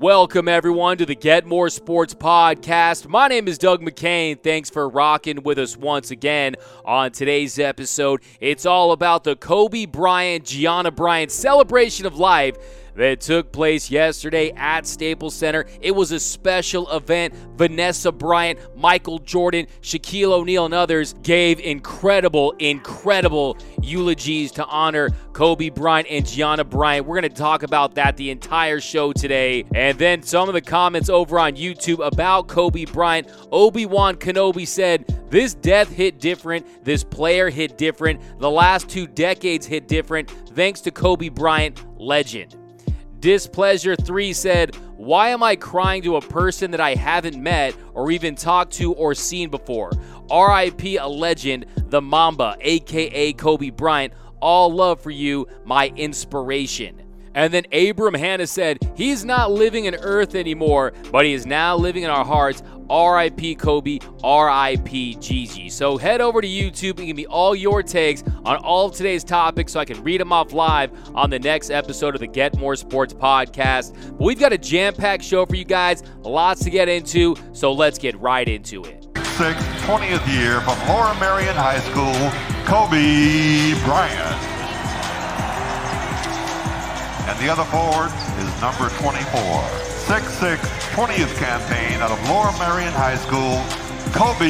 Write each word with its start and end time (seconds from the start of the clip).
Welcome, 0.00 0.48
everyone, 0.48 0.98
to 0.98 1.06
the 1.06 1.14
Get 1.14 1.46
More 1.46 1.70
Sports 1.70 2.14
Podcast. 2.14 3.06
My 3.06 3.28
name 3.28 3.46
is 3.46 3.58
Doug 3.58 3.80
McCain. 3.80 4.42
Thanks 4.42 4.68
for 4.68 4.88
rocking 4.88 5.44
with 5.44 5.56
us 5.56 5.76
once 5.76 6.10
again 6.10 6.56
on 6.84 7.12
today's 7.12 7.60
episode. 7.60 8.20
It's 8.40 8.66
all 8.66 8.90
about 8.90 9.22
the 9.22 9.36
Kobe 9.36 9.86
Bryant, 9.86 10.46
Gianna 10.46 10.90
Bryant 10.90 11.30
celebration 11.30 12.06
of 12.06 12.18
life 12.18 12.56
that 12.96 13.20
took 13.20 13.52
place 13.52 13.90
yesterday 13.90 14.52
at 14.52 14.86
Staples 14.86 15.34
Center. 15.34 15.66
It 15.80 15.92
was 15.92 16.12
a 16.12 16.20
special 16.20 16.90
event. 16.90 17.34
Vanessa 17.56 18.12
Bryant, 18.12 18.58
Michael 18.76 19.18
Jordan, 19.18 19.66
Shaquille 19.82 20.32
O'Neal, 20.32 20.64
and 20.64 20.74
others 20.74 21.14
gave 21.22 21.60
incredible, 21.60 22.52
incredible 22.58 23.56
eulogies 23.82 24.52
to 24.52 24.66
honor 24.66 25.10
Kobe 25.32 25.68
Bryant 25.68 26.08
and 26.10 26.26
Gianna 26.26 26.64
Bryant. 26.64 27.06
We're 27.06 27.20
going 27.20 27.32
to 27.32 27.36
talk 27.36 27.62
about 27.62 27.94
that 27.96 28.16
the 28.16 28.30
entire 28.30 28.80
show 28.80 29.12
today. 29.12 29.64
And 29.74 29.98
then 29.98 30.22
some 30.22 30.48
of 30.48 30.54
the 30.54 30.60
comments 30.60 31.08
over 31.08 31.38
on 31.38 31.56
YouTube 31.56 32.04
about 32.04 32.48
Kobe 32.48 32.84
Bryant. 32.84 33.28
Obi 33.50 33.86
Wan 33.86 34.16
Kenobi 34.16 34.66
said, 34.66 35.06
This 35.30 35.54
death 35.54 35.90
hit 35.90 36.20
different. 36.20 36.84
This 36.84 37.04
player 37.04 37.50
hit 37.50 37.76
different. 37.78 38.20
The 38.38 38.50
last 38.50 38.88
two 38.88 39.06
decades 39.06 39.66
hit 39.66 39.88
different. 39.88 40.30
Thanks 40.54 40.80
to 40.82 40.90
Kobe 40.90 41.28
Bryant, 41.28 41.84
legend. 42.00 42.63
Displeasure 43.24 43.96
3 43.96 44.34
said, 44.34 44.76
Why 44.98 45.30
am 45.30 45.42
I 45.42 45.56
crying 45.56 46.02
to 46.02 46.16
a 46.16 46.20
person 46.20 46.70
that 46.72 46.80
I 46.80 46.94
haven't 46.94 47.42
met 47.42 47.74
or 47.94 48.10
even 48.10 48.34
talked 48.34 48.74
to 48.74 48.92
or 48.92 49.14
seen 49.14 49.48
before? 49.48 49.92
RIP 50.30 50.84
a 51.00 51.08
legend, 51.08 51.64
the 51.88 52.02
Mamba, 52.02 52.58
aka 52.60 53.32
Kobe 53.32 53.70
Bryant. 53.70 54.12
All 54.40 54.70
love 54.70 55.00
for 55.00 55.10
you, 55.10 55.48
my 55.64 55.88
inspiration. 55.96 57.00
And 57.34 57.50
then 57.50 57.64
Abram 57.72 58.12
Hanna 58.12 58.46
said, 58.46 58.78
He's 58.94 59.24
not 59.24 59.50
living 59.50 59.86
in 59.86 59.94
earth 59.94 60.34
anymore, 60.34 60.92
but 61.10 61.24
he 61.24 61.32
is 61.32 61.46
now 61.46 61.78
living 61.78 62.02
in 62.02 62.10
our 62.10 62.26
hearts. 62.26 62.62
RIP 62.90 63.58
Kobe, 63.58 63.98
RIP 64.22 65.20
Gigi. 65.20 65.68
So 65.68 65.96
head 65.96 66.20
over 66.20 66.40
to 66.40 66.48
YouTube 66.48 66.98
and 66.98 67.06
give 67.06 67.16
me 67.16 67.26
all 67.26 67.54
your 67.54 67.82
takes 67.82 68.22
on 68.44 68.56
all 68.56 68.86
of 68.86 68.94
today's 68.94 69.24
topics 69.24 69.72
so 69.72 69.80
I 69.80 69.84
can 69.84 70.02
read 70.02 70.20
them 70.20 70.32
off 70.32 70.52
live 70.52 70.90
on 71.14 71.30
the 71.30 71.38
next 71.38 71.70
episode 71.70 72.14
of 72.14 72.20
the 72.20 72.26
Get 72.26 72.56
More 72.58 72.76
Sports 72.76 73.14
podcast. 73.14 73.94
But 74.10 74.20
we've 74.20 74.38
got 74.38 74.52
a 74.52 74.58
jam 74.58 74.94
packed 74.94 75.24
show 75.24 75.46
for 75.46 75.56
you 75.56 75.64
guys, 75.64 76.02
lots 76.22 76.62
to 76.64 76.70
get 76.70 76.88
into, 76.88 77.36
so 77.52 77.72
let's 77.72 77.98
get 77.98 78.18
right 78.20 78.48
into 78.48 78.84
it. 78.84 79.04
Six, 79.36 79.60
20th 79.82 80.32
year 80.32 80.60
from 80.60 80.78
Lower 80.88 81.12
Merion 81.18 81.56
High 81.56 81.80
School, 81.80 82.14
Kobe 82.66 83.74
Bryant. 83.84 84.54
And 87.26 87.38
the 87.40 87.50
other 87.50 87.64
forward 87.64 88.12
is 88.38 88.60
number 88.60 88.90
24. 89.00 89.84
6-6 90.04 90.73
20th 90.94 91.36
campaign 91.38 92.00
out 92.00 92.12
of 92.12 92.22
Lower 92.30 92.52
Merion 92.56 92.92
High 92.92 93.16
School, 93.16 93.58
Kobe 94.14 94.46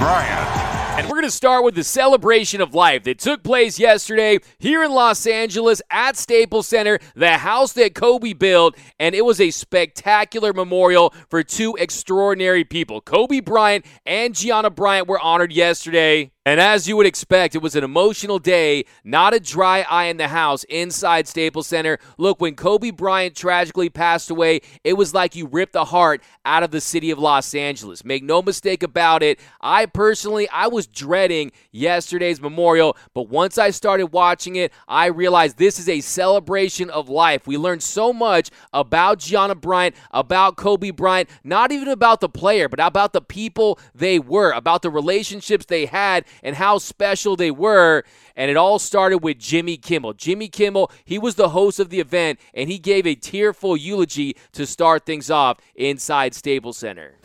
Bryant. 0.00 0.48
And 0.96 1.09
going 1.20 1.28
to 1.28 1.36
start 1.36 1.62
with 1.62 1.74
the 1.74 1.84
celebration 1.84 2.62
of 2.62 2.74
life 2.74 3.02
that 3.02 3.18
took 3.18 3.42
place 3.42 3.78
yesterday 3.78 4.38
here 4.58 4.82
in 4.82 4.90
Los 4.90 5.26
Angeles 5.26 5.82
at 5.90 6.16
Staples 6.16 6.66
Center, 6.66 6.98
the 7.14 7.36
house 7.36 7.74
that 7.74 7.94
Kobe 7.94 8.32
built. 8.32 8.74
And 8.98 9.14
it 9.14 9.22
was 9.22 9.38
a 9.38 9.50
spectacular 9.50 10.54
memorial 10.54 11.12
for 11.28 11.42
two 11.42 11.76
extraordinary 11.78 12.64
people. 12.64 13.02
Kobe 13.02 13.40
Bryant 13.40 13.84
and 14.06 14.34
Gianna 14.34 14.70
Bryant 14.70 15.08
were 15.08 15.20
honored 15.20 15.52
yesterday. 15.52 16.30
And 16.46 16.58
as 16.58 16.88
you 16.88 16.96
would 16.96 17.06
expect, 17.06 17.54
it 17.54 17.62
was 17.62 17.76
an 17.76 17.84
emotional 17.84 18.38
day, 18.38 18.86
not 19.04 19.34
a 19.34 19.40
dry 19.40 19.82
eye 19.82 20.06
in 20.06 20.16
the 20.16 20.28
house 20.28 20.64
inside 20.64 21.28
Staples 21.28 21.66
Center. 21.66 21.98
Look, 22.16 22.40
when 22.40 22.56
Kobe 22.56 22.92
Bryant 22.92 23.36
tragically 23.36 23.90
passed 23.90 24.30
away, 24.30 24.62
it 24.82 24.94
was 24.94 25.12
like 25.12 25.36
you 25.36 25.46
ripped 25.46 25.74
the 25.74 25.84
heart 25.84 26.22
out 26.46 26.62
of 26.62 26.70
the 26.70 26.80
city 26.80 27.10
of 27.10 27.18
Los 27.18 27.54
Angeles. 27.54 28.06
Make 28.06 28.22
no 28.22 28.40
mistake 28.40 28.82
about 28.82 29.22
it. 29.22 29.38
I 29.60 29.84
personally, 29.84 30.48
I 30.48 30.68
was 30.68 30.86
dreading 31.10 31.50
yesterday's 31.72 32.40
memorial, 32.40 32.96
but 33.14 33.28
once 33.28 33.58
I 33.58 33.70
started 33.70 34.12
watching 34.12 34.54
it, 34.54 34.72
I 34.86 35.06
realized 35.06 35.58
this 35.58 35.80
is 35.80 35.88
a 35.88 36.00
celebration 36.00 36.88
of 36.88 37.08
life. 37.08 37.48
We 37.48 37.58
learned 37.58 37.82
so 37.82 38.12
much 38.12 38.48
about 38.72 39.18
Gianna 39.18 39.56
Bryant, 39.56 39.96
about 40.12 40.56
Kobe 40.56 40.92
Bryant, 40.92 41.28
not 41.42 41.72
even 41.72 41.88
about 41.88 42.20
the 42.20 42.28
player, 42.28 42.68
but 42.68 42.78
about 42.78 43.12
the 43.12 43.20
people 43.20 43.80
they 43.92 44.20
were, 44.20 44.52
about 44.52 44.82
the 44.82 44.90
relationships 44.90 45.66
they 45.66 45.86
had 45.86 46.26
and 46.44 46.54
how 46.54 46.78
special 46.78 47.34
they 47.34 47.50
were. 47.50 48.04
And 48.36 48.48
it 48.48 48.56
all 48.56 48.78
started 48.78 49.18
with 49.18 49.36
Jimmy 49.40 49.78
Kimmel. 49.78 50.12
Jimmy 50.12 50.46
Kimmel, 50.46 50.92
he 51.04 51.18
was 51.18 51.34
the 51.34 51.48
host 51.48 51.80
of 51.80 51.90
the 51.90 51.98
event, 51.98 52.38
and 52.54 52.70
he 52.70 52.78
gave 52.78 53.04
a 53.04 53.16
tearful 53.16 53.76
eulogy 53.76 54.36
to 54.52 54.64
start 54.64 55.04
things 55.04 55.28
off 55.28 55.58
inside 55.74 56.36
Staples 56.36 56.78
Center. 56.78 57.16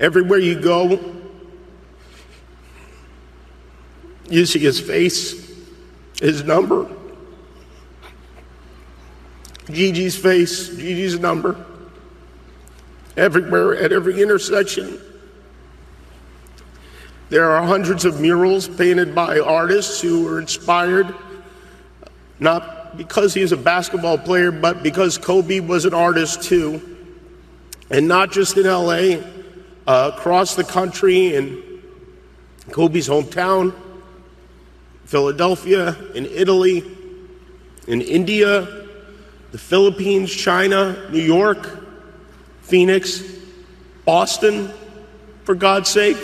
Everywhere 0.00 0.38
you 0.38 0.58
go, 0.58 1.18
you 4.28 4.46
see 4.46 4.58
his 4.58 4.80
face, 4.80 5.50
his 6.20 6.44
number. 6.44 6.88
Gigi's 9.66 10.16
face, 10.16 10.68
Gigi's 10.70 11.18
number. 11.18 11.64
Everywhere, 13.16 13.76
at 13.76 13.92
every 13.92 14.22
intersection, 14.22 14.98
there 17.28 17.50
are 17.50 17.66
hundreds 17.66 18.04
of 18.04 18.20
murals 18.20 18.68
painted 18.68 19.14
by 19.14 19.40
artists 19.40 20.00
who 20.00 20.24
were 20.24 20.40
inspired 20.40 21.14
not 22.40 22.96
because 22.96 23.34
he 23.34 23.40
is 23.40 23.52
a 23.52 23.56
basketball 23.56 24.18
player, 24.18 24.50
but 24.52 24.82
because 24.82 25.18
Kobe 25.18 25.60
was 25.60 25.84
an 25.84 25.94
artist 25.94 26.42
too. 26.42 26.96
And 27.90 28.06
not 28.06 28.32
just 28.32 28.56
in 28.56 28.64
LA, 28.64 29.22
uh, 29.86 30.12
across 30.14 30.54
the 30.54 30.64
country, 30.64 31.34
in 31.34 31.62
Kobe's 32.70 33.08
hometown, 33.08 33.74
Philadelphia, 35.08 35.96
in 36.14 36.26
Italy, 36.26 36.84
in 37.86 38.02
India, 38.02 38.84
the 39.52 39.56
Philippines, 39.56 40.30
China, 40.30 41.08
New 41.10 41.22
York, 41.22 41.80
Phoenix, 42.60 43.22
Boston, 44.04 44.70
for 45.44 45.54
God's 45.54 45.88
sake. 45.88 46.18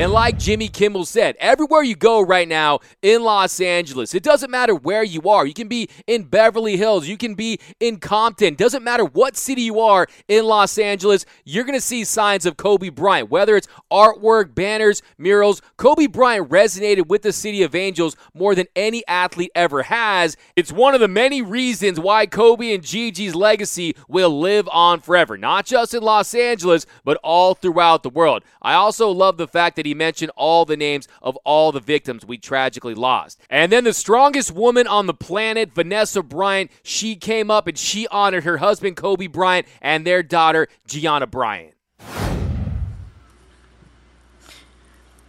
And 0.00 0.14
like 0.14 0.38
Jimmy 0.38 0.68
Kimmel 0.68 1.04
said, 1.04 1.36
everywhere 1.38 1.82
you 1.82 1.94
go 1.94 2.22
right 2.22 2.48
now 2.48 2.78
in 3.02 3.22
Los 3.22 3.60
Angeles, 3.60 4.14
it 4.14 4.22
doesn't 4.22 4.50
matter 4.50 4.74
where 4.74 5.04
you 5.04 5.20
are. 5.28 5.44
You 5.44 5.52
can 5.52 5.68
be 5.68 5.90
in 6.06 6.22
Beverly 6.22 6.78
Hills, 6.78 7.06
you 7.06 7.18
can 7.18 7.34
be 7.34 7.60
in 7.80 7.98
Compton. 7.98 8.54
Doesn't 8.54 8.82
matter 8.82 9.04
what 9.04 9.36
city 9.36 9.60
you 9.60 9.78
are 9.80 10.06
in 10.26 10.46
Los 10.46 10.78
Angeles, 10.78 11.26
you're 11.44 11.64
going 11.64 11.76
to 11.76 11.82
see 11.82 12.04
signs 12.04 12.46
of 12.46 12.56
Kobe 12.56 12.88
Bryant. 12.88 13.28
Whether 13.28 13.56
it's 13.58 13.68
artwork, 13.92 14.54
banners, 14.54 15.02
murals, 15.18 15.60
Kobe 15.76 16.06
Bryant 16.06 16.48
resonated 16.48 17.08
with 17.08 17.20
the 17.20 17.30
city 17.30 17.62
of 17.62 17.74
Angels 17.74 18.16
more 18.32 18.54
than 18.54 18.68
any 18.74 19.06
athlete 19.06 19.50
ever 19.54 19.82
has. 19.82 20.34
It's 20.56 20.72
one 20.72 20.94
of 20.94 21.00
the 21.00 21.08
many 21.08 21.42
reasons 21.42 22.00
why 22.00 22.24
Kobe 22.24 22.72
and 22.72 22.82
Gigi's 22.82 23.34
legacy 23.34 23.94
will 24.08 24.40
live 24.40 24.66
on 24.72 25.00
forever, 25.00 25.36
not 25.36 25.66
just 25.66 25.92
in 25.92 26.02
Los 26.02 26.34
Angeles, 26.34 26.86
but 27.04 27.18
all 27.22 27.52
throughout 27.52 28.02
the 28.02 28.08
world. 28.08 28.44
I 28.62 28.72
also 28.72 29.10
love 29.10 29.36
the 29.36 29.46
fact 29.46 29.76
that 29.76 29.84
he 29.84 29.89
mentioned 29.94 30.32
all 30.36 30.64
the 30.64 30.76
names 30.76 31.08
of 31.22 31.36
all 31.44 31.72
the 31.72 31.80
victims 31.80 32.24
we 32.24 32.38
tragically 32.38 32.94
lost. 32.94 33.40
And 33.48 33.70
then 33.70 33.84
the 33.84 33.92
strongest 33.92 34.52
woman 34.52 34.86
on 34.86 35.06
the 35.06 35.14
planet, 35.14 35.72
Vanessa 35.72 36.22
Bryant, 36.22 36.70
she 36.82 37.16
came 37.16 37.50
up 37.50 37.66
and 37.66 37.78
she 37.78 38.06
honored 38.08 38.44
her 38.44 38.58
husband, 38.58 38.96
Kobe 38.96 39.26
Bryant, 39.26 39.66
and 39.80 40.06
their 40.06 40.22
daughter, 40.22 40.68
Gianna 40.86 41.26
Bryant. 41.26 41.74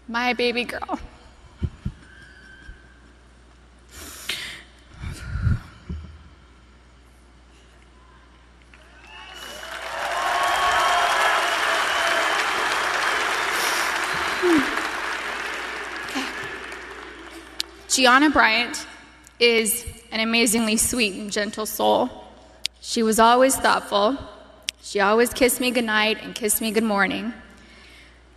My 0.08 0.34
baby 0.34 0.66
girl. 0.66 1.00
Gianna 17.92 18.30
Bryant 18.30 18.88
is 19.38 19.86
an 20.14 20.22
amazingly 20.22 20.78
sweet 20.78 21.14
and 21.16 21.30
gentle 21.30 21.66
soul. 21.66 22.10
She 22.80 23.04
was 23.04 23.20
always 23.20 23.58
thoughtful. 23.58 24.18
She 24.82 25.02
always 25.02 25.34
kissed 25.34 25.60
me 25.60 25.72
goodnight 25.72 26.24
and 26.24 26.34
kissed 26.34 26.62
me 26.62 26.72
good 26.72 26.86
morning. 26.86 27.34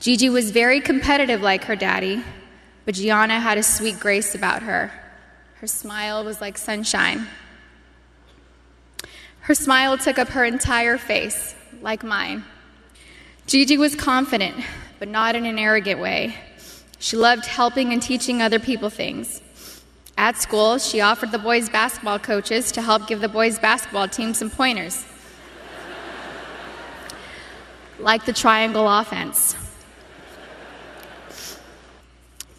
Gigi 0.00 0.28
was 0.28 0.50
very 0.50 0.80
competitive 0.80 1.40
like 1.40 1.66
her 1.66 1.76
daddy, 1.76 2.24
but 2.84 2.96
Gianna 2.96 3.38
had 3.38 3.56
a 3.56 3.62
sweet 3.62 4.00
grace 4.00 4.34
about 4.34 4.64
her. 4.64 4.90
Her 5.60 5.68
smile 5.68 6.24
was 6.24 6.40
like 6.40 6.58
sunshine. 6.58 7.28
Her 9.38 9.54
smile 9.54 9.96
took 9.96 10.18
up 10.18 10.30
her 10.30 10.44
entire 10.44 10.98
face, 10.98 11.54
like 11.80 12.02
mine. 12.02 12.42
Gigi 13.46 13.78
was 13.78 13.94
confident, 13.94 14.56
but 14.98 15.06
not 15.06 15.36
in 15.36 15.46
an 15.46 15.60
arrogant 15.60 16.00
way. 16.00 16.34
She 16.98 17.16
loved 17.16 17.46
helping 17.46 17.92
and 17.92 18.02
teaching 18.02 18.42
other 18.42 18.58
people 18.58 18.90
things. 18.90 19.42
At 20.16 20.36
school, 20.36 20.78
she 20.78 21.00
offered 21.00 21.32
the 21.32 21.38
boys' 21.38 21.68
basketball 21.68 22.18
coaches 22.18 22.70
to 22.72 22.82
help 22.82 23.08
give 23.08 23.20
the 23.20 23.28
boys' 23.28 23.58
basketball 23.58 24.08
team 24.08 24.32
some 24.32 24.48
pointers, 24.48 25.04
like 27.98 28.24
the 28.24 28.32
triangle 28.32 28.88
offense. 28.88 29.56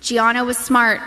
Gianna 0.02 0.44
was 0.44 0.58
smart. 0.58 1.02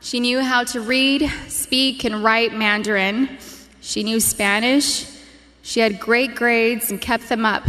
She 0.00 0.20
knew 0.20 0.40
how 0.40 0.64
to 0.64 0.80
read, 0.80 1.30
speak, 1.48 2.04
and 2.04 2.24
write 2.24 2.54
Mandarin. 2.54 3.38
She 3.80 4.02
knew 4.02 4.20
Spanish. 4.20 5.06
She 5.62 5.80
had 5.80 6.00
great 6.00 6.34
grades 6.34 6.90
and 6.90 7.00
kept 7.00 7.28
them 7.28 7.44
up, 7.44 7.64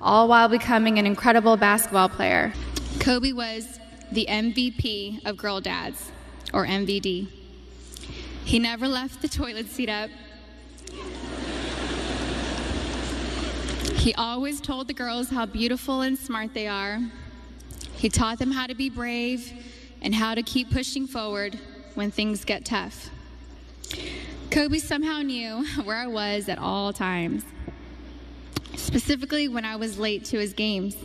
all 0.00 0.28
while 0.28 0.48
becoming 0.48 0.98
an 0.98 1.06
incredible 1.06 1.56
basketball 1.56 2.08
player. 2.08 2.52
Kobe 3.00 3.32
was 3.32 3.78
the 4.10 4.26
MVP 4.28 5.24
of 5.24 5.36
Girl 5.36 5.60
Dads, 5.60 6.10
or 6.52 6.66
MVD. 6.66 7.39
He 8.44 8.58
never 8.58 8.88
left 8.88 9.22
the 9.22 9.28
toilet 9.28 9.68
seat 9.70 9.88
up. 9.88 10.10
He 13.96 14.14
always 14.14 14.60
told 14.60 14.88
the 14.88 14.94
girls 14.94 15.28
how 15.28 15.46
beautiful 15.46 16.00
and 16.00 16.18
smart 16.18 16.54
they 16.54 16.66
are. 16.66 17.00
He 17.96 18.08
taught 18.08 18.38
them 18.38 18.50
how 18.50 18.66
to 18.66 18.74
be 18.74 18.88
brave 18.88 19.52
and 20.00 20.14
how 20.14 20.34
to 20.34 20.42
keep 20.42 20.70
pushing 20.70 21.06
forward 21.06 21.58
when 21.94 22.10
things 22.10 22.44
get 22.44 22.64
tough. 22.64 23.10
Kobe 24.50 24.78
somehow 24.78 25.20
knew 25.20 25.66
where 25.84 25.96
I 25.96 26.06
was 26.06 26.48
at 26.48 26.58
all 26.58 26.92
times, 26.92 27.44
specifically 28.74 29.48
when 29.48 29.64
I 29.64 29.76
was 29.76 29.98
late 29.98 30.24
to 30.26 30.38
his 30.38 30.54
games. 30.54 30.96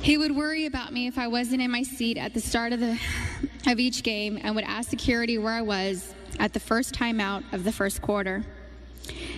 He 0.00 0.16
would 0.16 0.34
worry 0.34 0.64
about 0.64 0.92
me 0.94 1.06
if 1.06 1.18
I 1.18 1.28
wasn't 1.28 1.60
in 1.60 1.70
my 1.70 1.82
seat 1.82 2.16
at 2.16 2.32
the 2.32 2.40
start 2.40 2.72
of, 2.72 2.80
the, 2.80 2.98
of 3.66 3.78
each 3.78 4.02
game 4.02 4.38
and 4.42 4.54
would 4.54 4.64
ask 4.64 4.90
security 4.90 5.38
where 5.38 5.54
I 5.54 5.62
was 5.62 6.14
at 6.38 6.52
the 6.52 6.60
first 6.60 6.94
timeout 6.94 7.44
of 7.52 7.64
the 7.64 7.72
first 7.72 8.02
quarter. 8.02 8.44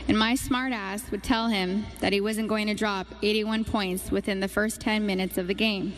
And 0.08 0.18
my 0.18 0.34
smartass 0.34 1.10
would 1.10 1.22
tell 1.22 1.48
him 1.48 1.86
that 2.00 2.12
he 2.12 2.20
wasn't 2.20 2.48
going 2.48 2.66
to 2.66 2.74
drop 2.74 3.06
81 3.22 3.64
points 3.64 4.10
within 4.10 4.40
the 4.40 4.48
first 4.48 4.80
10 4.80 5.06
minutes 5.06 5.38
of 5.38 5.46
the 5.46 5.54
game. 5.54 5.94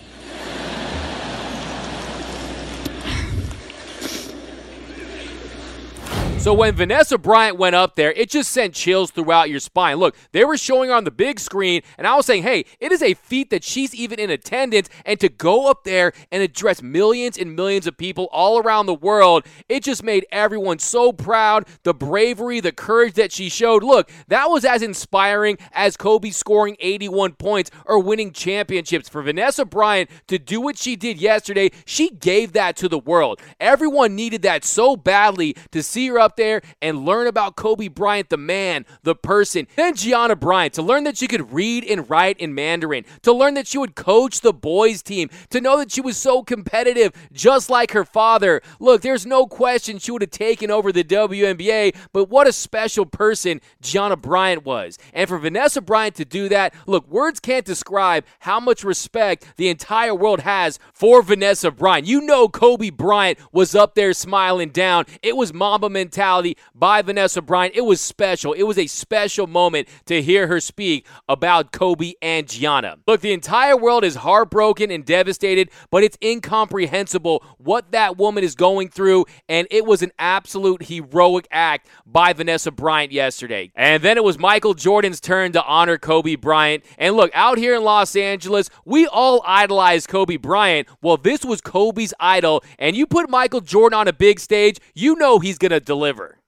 So 6.42 6.52
when 6.52 6.74
Vanessa 6.74 7.18
Bryant 7.18 7.56
went 7.56 7.76
up 7.76 7.94
there, 7.94 8.10
it 8.10 8.28
just 8.28 8.50
sent 8.50 8.74
chills 8.74 9.12
throughout 9.12 9.48
your 9.48 9.60
spine. 9.60 9.98
Look, 9.98 10.16
they 10.32 10.44
were 10.44 10.56
showing 10.56 10.90
her 10.90 10.96
on 10.96 11.04
the 11.04 11.12
big 11.12 11.38
screen, 11.38 11.82
and 11.96 12.04
I 12.04 12.16
was 12.16 12.26
saying, 12.26 12.42
hey, 12.42 12.64
it 12.80 12.90
is 12.90 13.00
a 13.00 13.14
feat 13.14 13.50
that 13.50 13.62
she's 13.62 13.94
even 13.94 14.18
in 14.18 14.28
attendance, 14.28 14.88
and 15.06 15.20
to 15.20 15.28
go 15.28 15.70
up 15.70 15.84
there 15.84 16.12
and 16.32 16.42
address 16.42 16.82
millions 16.82 17.38
and 17.38 17.54
millions 17.54 17.86
of 17.86 17.96
people 17.96 18.28
all 18.32 18.58
around 18.58 18.86
the 18.86 18.94
world, 18.94 19.46
it 19.68 19.84
just 19.84 20.02
made 20.02 20.26
everyone 20.32 20.80
so 20.80 21.12
proud. 21.12 21.64
The 21.84 21.94
bravery, 21.94 22.58
the 22.58 22.72
courage 22.72 23.14
that 23.14 23.30
she 23.30 23.48
showed. 23.48 23.84
Look, 23.84 24.10
that 24.26 24.46
was 24.46 24.64
as 24.64 24.82
inspiring 24.82 25.58
as 25.70 25.96
Kobe 25.96 26.30
scoring 26.30 26.76
81 26.80 27.34
points 27.34 27.70
or 27.86 28.00
winning 28.00 28.32
championships. 28.32 29.08
For 29.08 29.22
Vanessa 29.22 29.64
Bryant 29.64 30.10
to 30.26 30.40
do 30.40 30.60
what 30.60 30.76
she 30.76 30.96
did 30.96 31.20
yesterday, 31.20 31.70
she 31.84 32.10
gave 32.10 32.52
that 32.54 32.74
to 32.78 32.88
the 32.88 32.98
world. 32.98 33.40
Everyone 33.60 34.16
needed 34.16 34.42
that 34.42 34.64
so 34.64 34.96
badly 34.96 35.54
to 35.70 35.84
see 35.84 36.08
her 36.08 36.18
up 36.18 36.31
out 36.32 36.36
there 36.38 36.62
and 36.80 37.04
learn 37.04 37.26
about 37.26 37.56
Kobe 37.56 37.88
Bryant, 37.88 38.30
the 38.30 38.38
man, 38.38 38.86
the 39.02 39.14
person. 39.14 39.66
Then 39.76 39.94
Gianna 39.94 40.34
Bryant, 40.34 40.72
to 40.74 40.82
learn 40.82 41.04
that 41.04 41.18
she 41.18 41.26
could 41.26 41.52
read 41.52 41.84
and 41.84 42.08
write 42.08 42.38
in 42.38 42.54
Mandarin, 42.54 43.04
to 43.22 43.32
learn 43.32 43.54
that 43.54 43.66
she 43.66 43.76
would 43.76 43.94
coach 43.94 44.40
the 44.40 44.52
boys' 44.52 45.02
team, 45.02 45.28
to 45.50 45.60
know 45.60 45.76
that 45.78 45.92
she 45.92 46.00
was 46.00 46.16
so 46.16 46.42
competitive, 46.42 47.12
just 47.32 47.68
like 47.68 47.90
her 47.92 48.04
father. 48.04 48.62
Look, 48.80 49.02
there's 49.02 49.26
no 49.26 49.46
question 49.46 49.98
she 49.98 50.10
would 50.10 50.22
have 50.22 50.30
taken 50.30 50.70
over 50.70 50.90
the 50.90 51.04
WNBA, 51.04 51.94
but 52.12 52.30
what 52.30 52.46
a 52.46 52.52
special 52.52 53.04
person 53.04 53.60
Gianna 53.82 54.16
Bryant 54.16 54.64
was. 54.64 54.98
And 55.12 55.28
for 55.28 55.38
Vanessa 55.38 55.82
Bryant 55.82 56.14
to 56.16 56.24
do 56.24 56.48
that, 56.48 56.74
look, 56.86 57.06
words 57.08 57.40
can't 57.40 57.66
describe 57.66 58.24
how 58.40 58.58
much 58.58 58.84
respect 58.84 59.52
the 59.56 59.68
entire 59.68 60.14
world 60.14 60.40
has 60.40 60.78
for 60.94 61.22
Vanessa 61.22 61.70
Bryant. 61.70 62.06
You 62.06 62.22
know 62.22 62.48
Kobe 62.48 62.90
Bryant 62.90 63.38
was 63.52 63.74
up 63.74 63.94
there 63.94 64.14
smiling 64.14 64.70
down. 64.70 65.04
It 65.22 65.36
was 65.36 65.52
Mamba 65.52 65.90
mentality 65.90 66.21
mentality 66.22 66.56
by 66.72 67.02
Vanessa 67.02 67.42
Bryant. 67.42 67.74
It 67.74 67.80
was 67.84 68.00
special. 68.00 68.52
It 68.52 68.62
was 68.62 68.78
a 68.78 68.86
special 68.86 69.48
moment 69.48 69.88
to 70.06 70.22
hear 70.22 70.46
her 70.46 70.60
speak 70.60 71.04
about 71.28 71.72
Kobe 71.72 72.12
and 72.22 72.48
Gianna. 72.48 72.98
Look, 73.08 73.22
the 73.22 73.32
entire 73.32 73.76
world 73.76 74.04
is 74.04 74.14
heartbroken 74.14 74.92
and 74.92 75.04
devastated, 75.04 75.68
but 75.90 76.04
it's 76.04 76.16
incomprehensible 76.22 77.44
what 77.58 77.90
that 77.90 78.16
woman 78.16 78.44
is 78.44 78.54
going 78.54 78.88
through, 78.88 79.24
and 79.48 79.66
it 79.72 79.84
was 79.84 80.00
an 80.00 80.12
absolute 80.16 80.84
heroic 80.84 81.48
act 81.50 81.88
by 82.06 82.32
Vanessa 82.32 82.70
Bryant 82.70 83.10
yesterday. 83.10 83.72
And 83.74 84.00
then 84.00 84.16
it 84.16 84.22
was 84.22 84.38
Michael 84.38 84.74
Jordan's 84.74 85.20
turn 85.20 85.50
to 85.52 85.64
honor 85.64 85.98
Kobe 85.98 86.36
Bryant. 86.36 86.84
And 86.98 87.16
look, 87.16 87.32
out 87.34 87.58
here 87.58 87.74
in 87.74 87.82
Los 87.82 88.14
Angeles, 88.14 88.70
we 88.84 89.08
all 89.08 89.42
idolize 89.44 90.06
Kobe 90.06 90.36
Bryant. 90.36 90.86
Well, 91.02 91.16
this 91.16 91.44
was 91.44 91.60
Kobe's 91.60 92.14
idol, 92.20 92.62
and 92.78 92.94
you 92.94 93.08
put 93.08 93.28
Michael 93.28 93.60
Jordan 93.60 93.98
on 93.98 94.06
a 94.06 94.12
big 94.12 94.38
stage, 94.38 94.78
you 94.94 95.16
know 95.16 95.40
he's 95.40 95.58
going 95.58 95.72
to 95.72 95.80
deliver 95.80 96.11
deliver. 96.12 96.38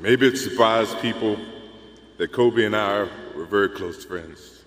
Maybe 0.00 0.26
it 0.26 0.36
surprised 0.36 0.98
people 1.00 1.38
that 2.18 2.32
Kobe 2.32 2.64
and 2.64 2.76
I 2.76 3.08
were 3.34 3.46
very 3.46 3.70
close 3.70 4.04
friends, 4.04 4.62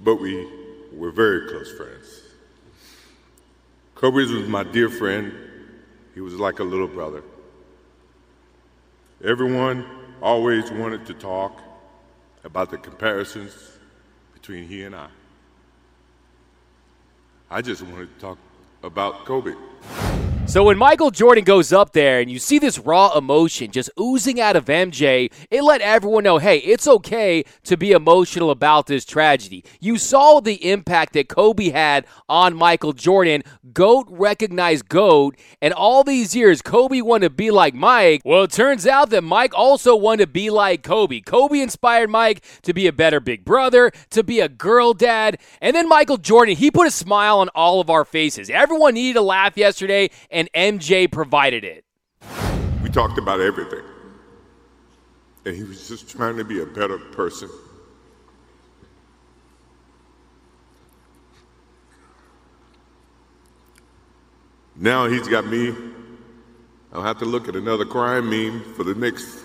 but 0.00 0.16
we 0.16 0.48
were 0.92 1.10
very 1.10 1.48
close 1.48 1.72
friends. 1.76 2.22
Kobe 3.94 4.16
was 4.16 4.48
my 4.48 4.64
dear 4.64 4.90
friend. 4.90 5.32
He 6.14 6.20
was 6.20 6.34
like 6.34 6.58
a 6.58 6.64
little 6.64 6.88
brother. 6.88 7.22
Everyone 9.24 9.86
always 10.20 10.70
wanted 10.70 11.06
to 11.06 11.14
talk 11.14 11.60
about 12.44 12.70
the 12.70 12.78
comparisons 12.78 13.54
between 14.34 14.66
he 14.68 14.82
and 14.82 14.94
I. 14.94 15.08
I 17.50 17.62
just 17.62 17.82
wanted 17.82 18.12
to 18.14 18.20
talk 18.20 18.38
about 18.82 19.24
Kobe. 19.24 19.54
So 20.46 20.62
when 20.62 20.78
Michael 20.78 21.10
Jordan 21.10 21.42
goes 21.42 21.72
up 21.72 21.94
there 21.94 22.20
and 22.20 22.30
you 22.30 22.38
see 22.38 22.60
this 22.60 22.78
raw 22.78 23.16
emotion 23.18 23.72
just 23.72 23.90
oozing 23.98 24.40
out 24.40 24.54
of 24.54 24.66
MJ, 24.66 25.32
it 25.50 25.62
let 25.64 25.80
everyone 25.80 26.22
know, 26.22 26.38
hey, 26.38 26.58
it's 26.58 26.86
okay 26.86 27.44
to 27.64 27.76
be 27.76 27.90
emotional 27.90 28.50
about 28.50 28.86
this 28.86 29.04
tragedy. 29.04 29.64
You 29.80 29.98
saw 29.98 30.38
the 30.40 30.70
impact 30.70 31.14
that 31.14 31.28
Kobe 31.28 31.70
had 31.70 32.06
on 32.28 32.54
Michael 32.54 32.92
Jordan. 32.92 33.42
GOAT 33.72 34.06
recognized 34.08 34.88
GOAT, 34.88 35.36
and 35.60 35.74
all 35.74 36.04
these 36.04 36.36
years, 36.36 36.62
Kobe 36.62 37.00
wanted 37.00 37.30
to 37.30 37.34
be 37.34 37.50
like 37.50 37.74
Mike. 37.74 38.20
Well, 38.24 38.44
it 38.44 38.52
turns 38.52 38.86
out 38.86 39.10
that 39.10 39.24
Mike 39.24 39.54
also 39.56 39.96
wanted 39.96 40.26
to 40.26 40.30
be 40.30 40.50
like 40.50 40.84
Kobe. 40.84 41.20
Kobe 41.20 41.58
inspired 41.58 42.10
Mike 42.10 42.44
to 42.62 42.72
be 42.72 42.86
a 42.86 42.92
better 42.92 43.18
big 43.18 43.44
brother, 43.44 43.90
to 44.10 44.22
be 44.22 44.38
a 44.38 44.48
girl 44.48 44.94
dad, 44.94 45.38
and 45.60 45.74
then 45.74 45.88
Michael 45.88 46.18
Jordan, 46.18 46.54
he 46.54 46.70
put 46.70 46.86
a 46.86 46.92
smile 46.92 47.40
on 47.40 47.48
all 47.56 47.80
of 47.80 47.90
our 47.90 48.04
faces. 48.04 48.50
Everyone 48.50 48.94
needed 48.94 49.18
a 49.18 49.22
laugh 49.22 49.56
yesterday 49.56 50.10
and 50.34 50.50
MJ 50.52 51.10
provided 51.10 51.64
it. 51.64 51.84
We 52.82 52.90
talked 52.90 53.18
about 53.18 53.40
everything. 53.40 53.84
And 55.46 55.54
he 55.54 55.62
was 55.62 55.88
just 55.88 56.10
trying 56.10 56.36
to 56.36 56.44
be 56.44 56.60
a 56.60 56.66
better 56.66 56.98
person. 56.98 57.48
Now 64.76 65.06
he's 65.06 65.28
got 65.28 65.46
me. 65.46 65.72
I'll 66.92 67.02
have 67.02 67.18
to 67.20 67.24
look 67.24 67.46
at 67.48 67.54
another 67.54 67.84
crying 67.84 68.28
meme 68.28 68.74
for 68.74 68.82
the 68.82 68.94
next 68.94 69.43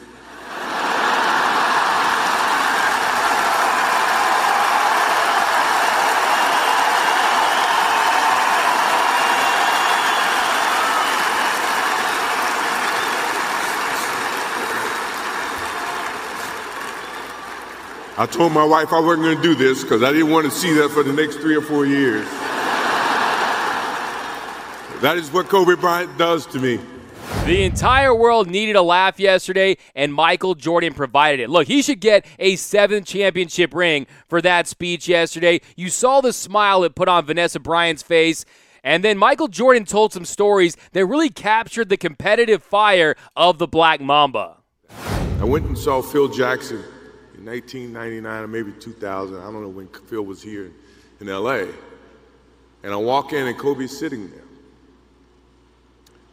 I 18.19 18.25
told 18.25 18.51
my 18.51 18.65
wife 18.65 18.91
I 18.91 18.99
wasn't 18.99 19.23
going 19.23 19.37
to 19.37 19.41
do 19.41 19.55
this 19.55 19.81
because 19.81 20.03
I 20.03 20.11
didn't 20.11 20.29
want 20.29 20.43
to 20.43 20.51
see 20.51 20.73
that 20.73 20.89
for 20.89 21.03
the 21.03 21.13
next 21.13 21.37
three 21.37 21.55
or 21.55 21.61
four 21.61 21.85
years. 21.85 22.25
that 25.01 25.15
is 25.15 25.31
what 25.31 25.47
Kobe 25.47 25.79
Bryant 25.79 26.17
does 26.17 26.45
to 26.47 26.59
me. 26.59 26.81
The 27.45 27.63
entire 27.63 28.13
world 28.13 28.49
needed 28.49 28.75
a 28.75 28.81
laugh 28.81 29.21
yesterday, 29.21 29.77
and 29.95 30.13
Michael 30.13 30.53
Jordan 30.53 30.93
provided 30.93 31.41
it. 31.41 31.49
Look, 31.49 31.67
he 31.67 31.81
should 31.81 32.01
get 32.01 32.25
a 32.39 32.57
seventh 32.57 33.07
championship 33.07 33.73
ring 33.73 34.05
for 34.27 34.41
that 34.41 34.67
speech 34.67 35.07
yesterday. 35.07 35.61
You 35.77 35.89
saw 35.89 36.19
the 36.19 36.33
smile 36.33 36.83
it 36.83 36.95
put 36.95 37.07
on 37.07 37.25
Vanessa 37.25 37.61
Bryant's 37.61 38.03
face. 38.03 38.43
And 38.83 39.01
then 39.01 39.17
Michael 39.17 39.47
Jordan 39.47 39.85
told 39.85 40.11
some 40.11 40.25
stories 40.25 40.75
that 40.91 41.05
really 41.05 41.29
captured 41.29 41.87
the 41.87 41.95
competitive 41.95 42.63
fire 42.63 43.15
of 43.37 43.59
the 43.59 43.67
Black 43.67 44.01
Mamba. 44.01 44.57
I 45.39 45.45
went 45.45 45.67
and 45.67 45.77
saw 45.77 46.01
Phil 46.01 46.27
Jackson 46.27 46.83
1999 47.49 48.43
or 48.43 48.47
maybe 48.47 48.71
2000. 48.73 49.35
I 49.35 49.43
don't 49.43 49.61
know 49.63 49.69
when 49.69 49.87
Phil 49.87 50.21
was 50.21 50.43
here 50.43 50.71
in 51.19 51.27
LA. 51.27 51.65
And 52.83 52.93
I 52.93 52.95
walk 52.95 53.33
in, 53.33 53.47
and 53.47 53.57
Kobe's 53.57 53.97
sitting 53.97 54.29
there. 54.29 54.43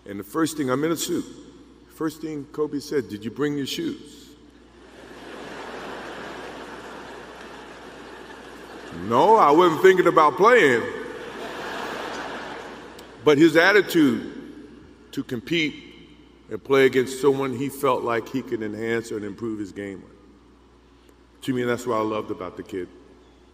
And 0.05 0.21
the 0.21 0.25
first 0.25 0.59
thing, 0.59 0.71
I'm 0.71 0.85
in 0.85 0.93
a 0.93 0.97
suit. 0.97 1.25
First 1.95 2.21
thing 2.21 2.45
Kobe 2.53 2.79
said, 2.79 3.09
Did 3.09 3.25
you 3.25 3.31
bring 3.31 3.57
your 3.57 3.67
shoes? 3.67 4.29
no, 9.09 9.37
I 9.37 9.51
wasn't 9.51 9.81
thinking 9.83 10.07
about 10.07 10.37
playing. 10.37 10.83
But 13.25 13.39
his 13.39 13.57
attitude 13.57 14.35
to 15.13 15.25
compete 15.25 15.83
and 16.51 16.63
play 16.63 16.85
against 16.87 17.21
someone 17.21 17.57
he 17.57 17.71
felt 17.71 18.05
like 18.05 18.29
he 18.29 18.43
could 18.43 18.63
enhance 18.63 19.11
and 19.11 19.25
improve 19.25 19.59
his 19.59 19.73
game 19.73 20.03
with. 20.03 20.16
To 21.47 21.53
me, 21.53 21.63
that's 21.63 21.87
what 21.87 21.95
I 21.95 22.01
loved 22.01 22.33
about 22.33 22.57
the 22.57 22.65
kid. 22.65 22.89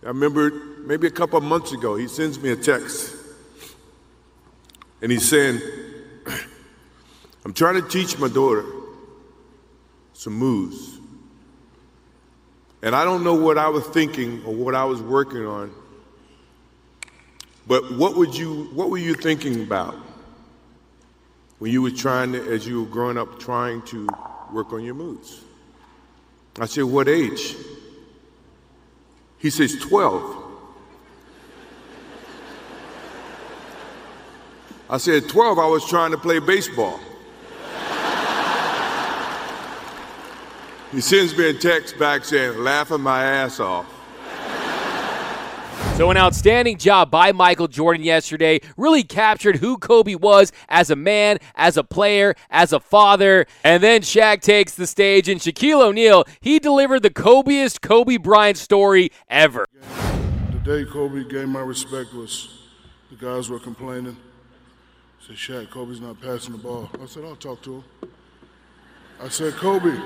I 0.02 0.06
remember 0.06 0.50
maybe 0.78 1.06
a 1.08 1.10
couple 1.10 1.36
of 1.36 1.44
months 1.44 1.72
ago, 1.72 1.94
he 1.94 2.08
sends 2.08 2.40
me 2.40 2.48
a 2.48 2.56
text. 2.56 3.14
And 5.02 5.12
he's 5.12 5.28
saying, 5.28 5.60
I'm 7.44 7.52
trying 7.52 7.74
to 7.74 7.86
teach 7.86 8.18
my 8.18 8.28
daughter 8.28 8.64
some 10.14 10.32
moves. 10.32 11.00
And 12.80 12.96
I 12.96 13.04
don't 13.04 13.24
know 13.24 13.34
what 13.34 13.58
I 13.58 13.68
was 13.68 13.86
thinking 13.88 14.42
or 14.46 14.54
what 14.54 14.74
I 14.74 14.86
was 14.86 15.02
working 15.02 15.44
on. 15.44 15.70
But 17.66 17.92
what 17.92 18.16
would 18.16 18.34
you 18.34 18.70
what 18.72 18.88
were 18.88 18.96
you 18.96 19.12
thinking 19.12 19.62
about 19.62 19.96
when 21.58 21.70
you 21.70 21.82
were 21.82 21.90
trying 21.90 22.32
to, 22.32 22.52
as 22.54 22.66
you 22.66 22.84
were 22.84 22.88
growing 22.88 23.18
up 23.18 23.38
trying 23.38 23.82
to 23.82 24.08
work 24.50 24.72
on 24.72 24.82
your 24.82 24.94
moves? 24.94 25.42
I 26.58 26.64
said, 26.64 26.84
What 26.84 27.06
age? 27.06 27.54
He 29.42 29.50
says, 29.50 29.74
12. 29.74 30.36
I 34.88 34.98
said, 34.98 35.28
12, 35.28 35.58
I 35.58 35.66
was 35.66 35.84
trying 35.88 36.12
to 36.12 36.18
play 36.18 36.38
baseball. 36.38 37.00
he 40.92 41.00
sends 41.00 41.36
me 41.36 41.50
a 41.50 41.54
text 41.54 41.98
back 41.98 42.24
saying, 42.24 42.56
laughing 42.62 43.00
my 43.00 43.24
ass 43.24 43.58
off. 43.58 44.01
So, 46.02 46.10
an 46.10 46.16
outstanding 46.16 46.78
job 46.78 47.12
by 47.12 47.30
Michael 47.30 47.68
Jordan 47.68 48.02
yesterday 48.02 48.58
really 48.76 49.04
captured 49.04 49.58
who 49.58 49.78
Kobe 49.78 50.16
was 50.16 50.50
as 50.68 50.90
a 50.90 50.96
man, 50.96 51.38
as 51.54 51.76
a 51.76 51.84
player, 51.84 52.34
as 52.50 52.72
a 52.72 52.80
father. 52.80 53.46
And 53.62 53.84
then 53.84 54.00
Shaq 54.00 54.40
takes 54.40 54.74
the 54.74 54.88
stage, 54.88 55.28
and 55.28 55.40
Shaquille 55.40 55.80
O'Neal, 55.80 56.24
he 56.40 56.58
delivered 56.58 57.04
the 57.04 57.10
Kobeest 57.10 57.82
Kobe 57.82 58.16
Bryant 58.16 58.58
story 58.58 59.12
ever. 59.28 59.64
The 60.50 60.58
day 60.64 60.84
Kobe 60.90 61.22
gained 61.22 61.50
my 61.50 61.60
respect 61.60 62.12
was 62.12 62.66
the 63.08 63.14
guys 63.14 63.48
were 63.48 63.60
complaining. 63.60 64.16
Said, 65.24 65.36
Shaq, 65.36 65.70
Kobe's 65.70 66.00
not 66.00 66.20
passing 66.20 66.50
the 66.50 66.58
ball. 66.58 66.90
I 67.00 67.06
said, 67.06 67.22
I'll 67.24 67.36
talk 67.36 67.62
to 67.62 67.74
him. 67.74 67.84
I 69.20 69.28
said, 69.28 69.52
Kobe, 69.52 69.96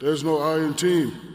there's 0.00 0.24
no 0.24 0.40
I 0.40 0.64
in 0.64 0.72
team. 0.72 1.33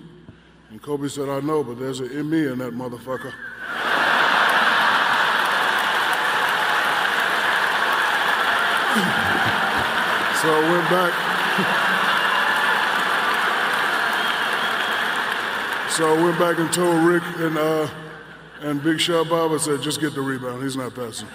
And 0.69 0.81
Kobe 0.81 1.07
said, 1.07 1.29
I 1.29 1.39
know, 1.39 1.63
but 1.63 1.79
there's 1.79 1.99
an 1.99 2.29
me 2.29 2.45
in 2.45 2.59
that 2.59 2.73
motherfucker. 2.73 3.31
so 10.41 10.53
I 10.53 10.71
went 10.71 10.89
back. 10.91 11.13
so 15.91 16.15
I 16.15 16.23
went 16.23 16.37
back 16.37 16.59
and 16.59 16.71
told 16.71 17.03
Rick 17.03 17.23
and 17.37 17.57
uh, 17.57 17.89
and 18.61 18.83
Big 18.83 18.99
Shot 18.99 19.27
Bob, 19.27 19.51
I 19.51 19.57
said, 19.57 19.81
just 19.81 19.99
get 19.99 20.13
the 20.13 20.21
rebound. 20.21 20.61
He's 20.61 20.75
not 20.75 20.93
passing. 20.93 21.27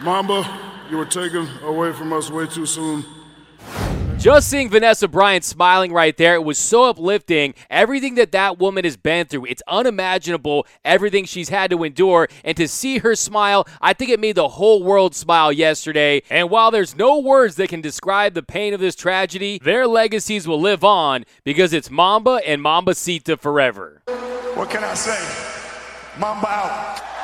Mamba, 0.00 0.48
you 0.88 0.96
were 0.96 1.04
taken 1.04 1.46
away 1.62 1.92
from 1.92 2.14
us 2.14 2.30
way 2.30 2.46
too 2.46 2.64
soon. 2.64 3.04
Just 4.18 4.50
seeing 4.50 4.68
Vanessa 4.68 5.06
Bryant 5.06 5.44
smiling 5.44 5.92
right 5.92 6.16
there, 6.16 6.34
it 6.34 6.42
was 6.42 6.58
so 6.58 6.90
uplifting. 6.90 7.54
Everything 7.70 8.16
that 8.16 8.32
that 8.32 8.58
woman 8.58 8.82
has 8.82 8.96
been 8.96 9.28
through, 9.28 9.44
it's 9.44 9.62
unimaginable, 9.68 10.66
everything 10.84 11.24
she's 11.24 11.50
had 11.50 11.70
to 11.70 11.84
endure. 11.84 12.26
And 12.42 12.56
to 12.56 12.66
see 12.66 12.98
her 12.98 13.14
smile, 13.14 13.64
I 13.80 13.92
think 13.92 14.10
it 14.10 14.18
made 14.18 14.34
the 14.34 14.48
whole 14.48 14.82
world 14.82 15.14
smile 15.14 15.52
yesterday. 15.52 16.22
And 16.30 16.50
while 16.50 16.72
there's 16.72 16.96
no 16.96 17.20
words 17.20 17.54
that 17.56 17.68
can 17.68 17.80
describe 17.80 18.34
the 18.34 18.42
pain 18.42 18.74
of 18.74 18.80
this 18.80 18.96
tragedy, 18.96 19.60
their 19.62 19.86
legacies 19.86 20.48
will 20.48 20.60
live 20.60 20.82
on 20.82 21.24
because 21.44 21.72
it's 21.72 21.88
Mamba 21.88 22.40
and 22.44 22.60
Mambacita 22.60 23.38
forever. 23.38 24.02
What 24.54 24.68
can 24.68 24.82
I 24.82 24.94
say? 24.94 26.18
Mamba 26.18 26.48
out. 26.48 27.17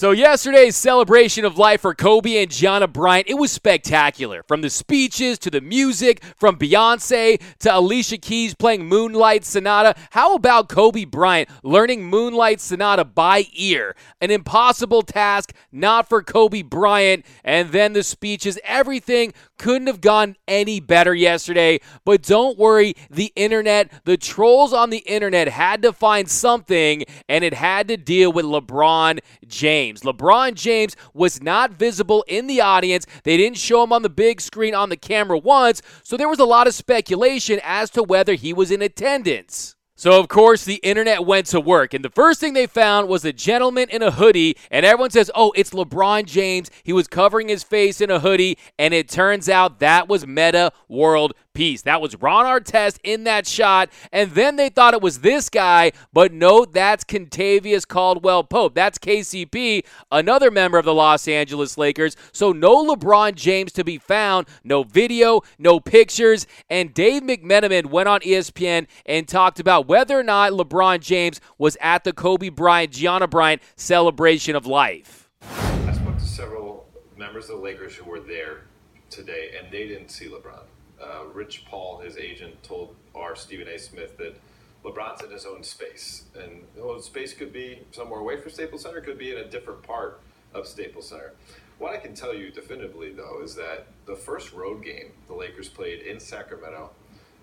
So 0.00 0.12
yesterday's 0.12 0.76
celebration 0.76 1.44
of 1.44 1.58
life 1.58 1.82
for 1.82 1.94
Kobe 1.94 2.40
and 2.40 2.50
Gianna 2.50 2.88
Bryant, 2.88 3.28
it 3.28 3.34
was 3.34 3.52
spectacular. 3.52 4.42
From 4.48 4.62
the 4.62 4.70
speeches 4.70 5.38
to 5.40 5.50
the 5.50 5.60
music, 5.60 6.24
from 6.38 6.56
Beyonce 6.56 7.38
to 7.58 7.76
Alicia 7.76 8.16
Keys 8.16 8.54
playing 8.54 8.86
Moonlight 8.86 9.44
Sonata. 9.44 9.94
How 10.12 10.34
about 10.34 10.70
Kobe 10.70 11.04
Bryant 11.04 11.50
learning 11.62 12.06
Moonlight 12.06 12.62
Sonata 12.62 13.04
by 13.04 13.44
ear? 13.52 13.94
An 14.22 14.30
impossible 14.30 15.02
task, 15.02 15.52
not 15.70 16.08
for 16.08 16.22
Kobe 16.22 16.62
Bryant. 16.62 17.26
And 17.44 17.68
then 17.68 17.92
the 17.92 18.02
speeches, 18.02 18.58
everything 18.64 19.34
couldn't 19.58 19.88
have 19.88 20.00
gone 20.00 20.36
any 20.48 20.80
better 20.80 21.14
yesterday. 21.14 21.78
But 22.06 22.22
don't 22.22 22.56
worry, 22.58 22.94
the 23.10 23.34
internet, 23.36 23.92
the 24.06 24.16
trolls 24.16 24.72
on 24.72 24.88
the 24.88 25.04
internet 25.04 25.48
had 25.48 25.82
to 25.82 25.92
find 25.92 26.30
something, 26.30 27.04
and 27.28 27.44
it 27.44 27.52
had 27.52 27.88
to 27.88 27.98
deal 27.98 28.32
with 28.32 28.46
LeBron 28.46 29.18
James. 29.46 29.89
LeBron 29.96 30.54
James 30.54 30.96
was 31.12 31.42
not 31.42 31.72
visible 31.72 32.24
in 32.28 32.46
the 32.46 32.60
audience. 32.60 33.06
They 33.24 33.36
didn't 33.36 33.58
show 33.58 33.82
him 33.82 33.92
on 33.92 34.02
the 34.02 34.08
big 34.08 34.40
screen 34.40 34.74
on 34.74 34.88
the 34.88 34.96
camera 34.96 35.38
once, 35.38 35.82
so 36.02 36.16
there 36.16 36.28
was 36.28 36.38
a 36.38 36.44
lot 36.44 36.66
of 36.66 36.74
speculation 36.74 37.60
as 37.64 37.90
to 37.90 38.02
whether 38.02 38.34
he 38.34 38.52
was 38.52 38.70
in 38.70 38.82
attendance. 38.82 39.76
So, 40.00 40.18
of 40.18 40.28
course, 40.28 40.64
the 40.64 40.76
internet 40.76 41.26
went 41.26 41.44
to 41.48 41.60
work, 41.60 41.92
and 41.92 42.02
the 42.02 42.08
first 42.08 42.40
thing 42.40 42.54
they 42.54 42.66
found 42.66 43.06
was 43.06 43.22
a 43.26 43.34
gentleman 43.34 43.90
in 43.90 44.00
a 44.00 44.10
hoodie, 44.10 44.56
and 44.70 44.86
everyone 44.86 45.10
says, 45.10 45.30
Oh, 45.34 45.52
it's 45.54 45.72
LeBron 45.72 46.24
James. 46.24 46.70
He 46.82 46.94
was 46.94 47.06
covering 47.06 47.50
his 47.50 47.62
face 47.62 48.00
in 48.00 48.10
a 48.10 48.18
hoodie, 48.18 48.56
and 48.78 48.94
it 48.94 49.10
turns 49.10 49.46
out 49.46 49.80
that 49.80 50.08
was 50.08 50.26
Metta 50.26 50.72
World 50.88 51.34
Peace. 51.52 51.82
That 51.82 52.00
was 52.00 52.16
Ron 52.16 52.46
Artest 52.46 52.98
in 53.04 53.24
that 53.24 53.46
shot, 53.46 53.90
and 54.10 54.30
then 54.30 54.56
they 54.56 54.70
thought 54.70 54.94
it 54.94 55.02
was 55.02 55.18
this 55.18 55.50
guy, 55.50 55.92
but 56.14 56.32
no, 56.32 56.64
that's 56.64 57.04
Kentavious 57.04 57.86
Caldwell 57.86 58.44
Pope. 58.44 58.74
That's 58.74 58.96
KCP, 58.96 59.84
another 60.10 60.50
member 60.50 60.78
of 60.78 60.86
the 60.86 60.94
Los 60.94 61.28
Angeles 61.28 61.76
Lakers. 61.76 62.16
So, 62.32 62.52
no 62.52 62.86
LeBron 62.86 63.34
James 63.34 63.72
to 63.72 63.84
be 63.84 63.98
found, 63.98 64.46
no 64.64 64.82
video, 64.82 65.42
no 65.58 65.78
pictures, 65.78 66.46
and 66.70 66.94
Dave 66.94 67.22
McMenamin 67.22 67.90
went 67.90 68.08
on 68.08 68.20
ESPN 68.20 68.86
and 69.04 69.28
talked 69.28 69.60
about 69.60 69.89
whether 69.90 70.16
or 70.16 70.22
not 70.22 70.52
LeBron 70.52 71.00
James 71.00 71.40
was 71.58 71.76
at 71.80 72.04
the 72.04 72.12
Kobe 72.12 72.48
Bryant, 72.48 72.92
Gianna 72.92 73.26
Bryant 73.26 73.60
celebration 73.74 74.54
of 74.54 74.64
life. 74.64 75.28
I 75.42 75.92
spoke 75.92 76.16
to 76.16 76.24
several 76.24 76.86
members 77.16 77.50
of 77.50 77.56
the 77.56 77.64
Lakers 77.64 77.96
who 77.96 78.08
were 78.08 78.20
there 78.20 78.66
today, 79.10 79.50
and 79.58 79.68
they 79.72 79.88
didn't 79.88 80.12
see 80.12 80.26
LeBron. 80.26 80.62
Uh, 81.02 81.24
Rich 81.34 81.64
Paul, 81.68 81.98
his 81.98 82.16
agent, 82.16 82.62
told 82.62 82.94
our 83.16 83.34
Stephen 83.34 83.66
A. 83.66 83.80
Smith 83.80 84.16
that 84.18 84.40
LeBron's 84.84 85.24
in 85.24 85.30
his 85.32 85.44
own 85.44 85.64
space, 85.64 86.26
and 86.40 86.62
well, 86.76 87.00
space 87.00 87.34
could 87.34 87.52
be 87.52 87.80
somewhere 87.90 88.20
away 88.20 88.40
from 88.40 88.52
Staples 88.52 88.82
Center, 88.82 89.00
could 89.00 89.18
be 89.18 89.32
in 89.32 89.38
a 89.38 89.48
different 89.48 89.82
part 89.82 90.20
of 90.54 90.68
Staples 90.68 91.08
Center. 91.08 91.32
What 91.78 91.94
I 91.94 91.96
can 91.96 92.14
tell 92.14 92.32
you 92.32 92.52
definitively, 92.52 93.10
though, 93.10 93.42
is 93.42 93.56
that 93.56 93.88
the 94.06 94.14
first 94.14 94.52
road 94.52 94.84
game 94.84 95.10
the 95.26 95.34
Lakers 95.34 95.68
played 95.68 96.02
in 96.02 96.20
Sacramento 96.20 96.90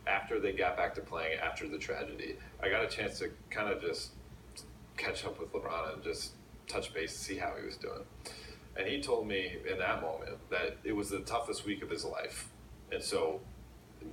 after 0.07 0.39
they 0.39 0.51
got 0.51 0.77
back 0.77 0.95
to 0.95 1.01
playing 1.01 1.39
after 1.39 1.67
the 1.67 1.77
tragedy, 1.77 2.37
I 2.61 2.69
got 2.69 2.83
a 2.83 2.87
chance 2.87 3.19
to 3.19 3.29
kind 3.49 3.69
of 3.69 3.81
just 3.81 4.11
catch 4.97 5.25
up 5.25 5.39
with 5.39 5.51
LeBron 5.53 5.93
and 5.93 6.03
just 6.03 6.33
touch 6.67 6.93
base 6.93 7.15
see 7.15 7.37
how 7.37 7.53
he 7.59 7.65
was 7.65 7.77
doing. 7.77 8.01
And 8.75 8.87
he 8.87 9.01
told 9.01 9.27
me 9.27 9.57
in 9.69 9.79
that 9.79 10.01
moment 10.01 10.37
that 10.49 10.77
it 10.83 10.95
was 10.95 11.09
the 11.09 11.19
toughest 11.19 11.65
week 11.65 11.81
of 11.81 11.89
his 11.89 12.05
life. 12.05 12.49
And 12.91 13.01
so, 13.01 13.39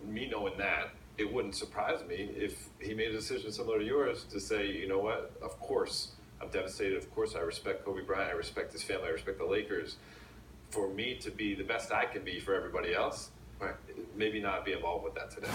me 0.06 0.28
knowing 0.30 0.56
that, 0.58 0.90
it 1.16 1.32
wouldn't 1.32 1.54
surprise 1.54 2.00
me 2.08 2.30
if 2.34 2.68
he 2.80 2.94
made 2.94 3.08
a 3.08 3.12
decision 3.12 3.52
similar 3.52 3.78
to 3.78 3.84
yours 3.84 4.24
to 4.24 4.40
say, 4.40 4.70
you 4.70 4.88
know 4.88 4.98
what, 4.98 5.32
of 5.42 5.58
course, 5.60 6.12
I'm 6.40 6.48
devastated. 6.48 6.96
Of 6.96 7.14
course, 7.14 7.36
I 7.36 7.40
respect 7.40 7.84
Kobe 7.84 8.02
Bryant. 8.02 8.30
I 8.30 8.32
respect 8.32 8.72
his 8.72 8.82
family. 8.82 9.06
I 9.06 9.10
respect 9.10 9.38
the 9.38 9.44
Lakers. 9.44 9.96
For 10.70 10.88
me 10.88 11.16
to 11.20 11.30
be 11.30 11.54
the 11.54 11.62
best 11.62 11.92
I 11.92 12.04
can 12.06 12.24
be 12.24 12.40
for 12.40 12.54
everybody 12.54 12.94
else, 12.94 13.30
maybe 14.16 14.40
not 14.40 14.64
be 14.64 14.72
involved 14.72 15.04
with 15.04 15.14
that 15.14 15.30
today. 15.30 15.48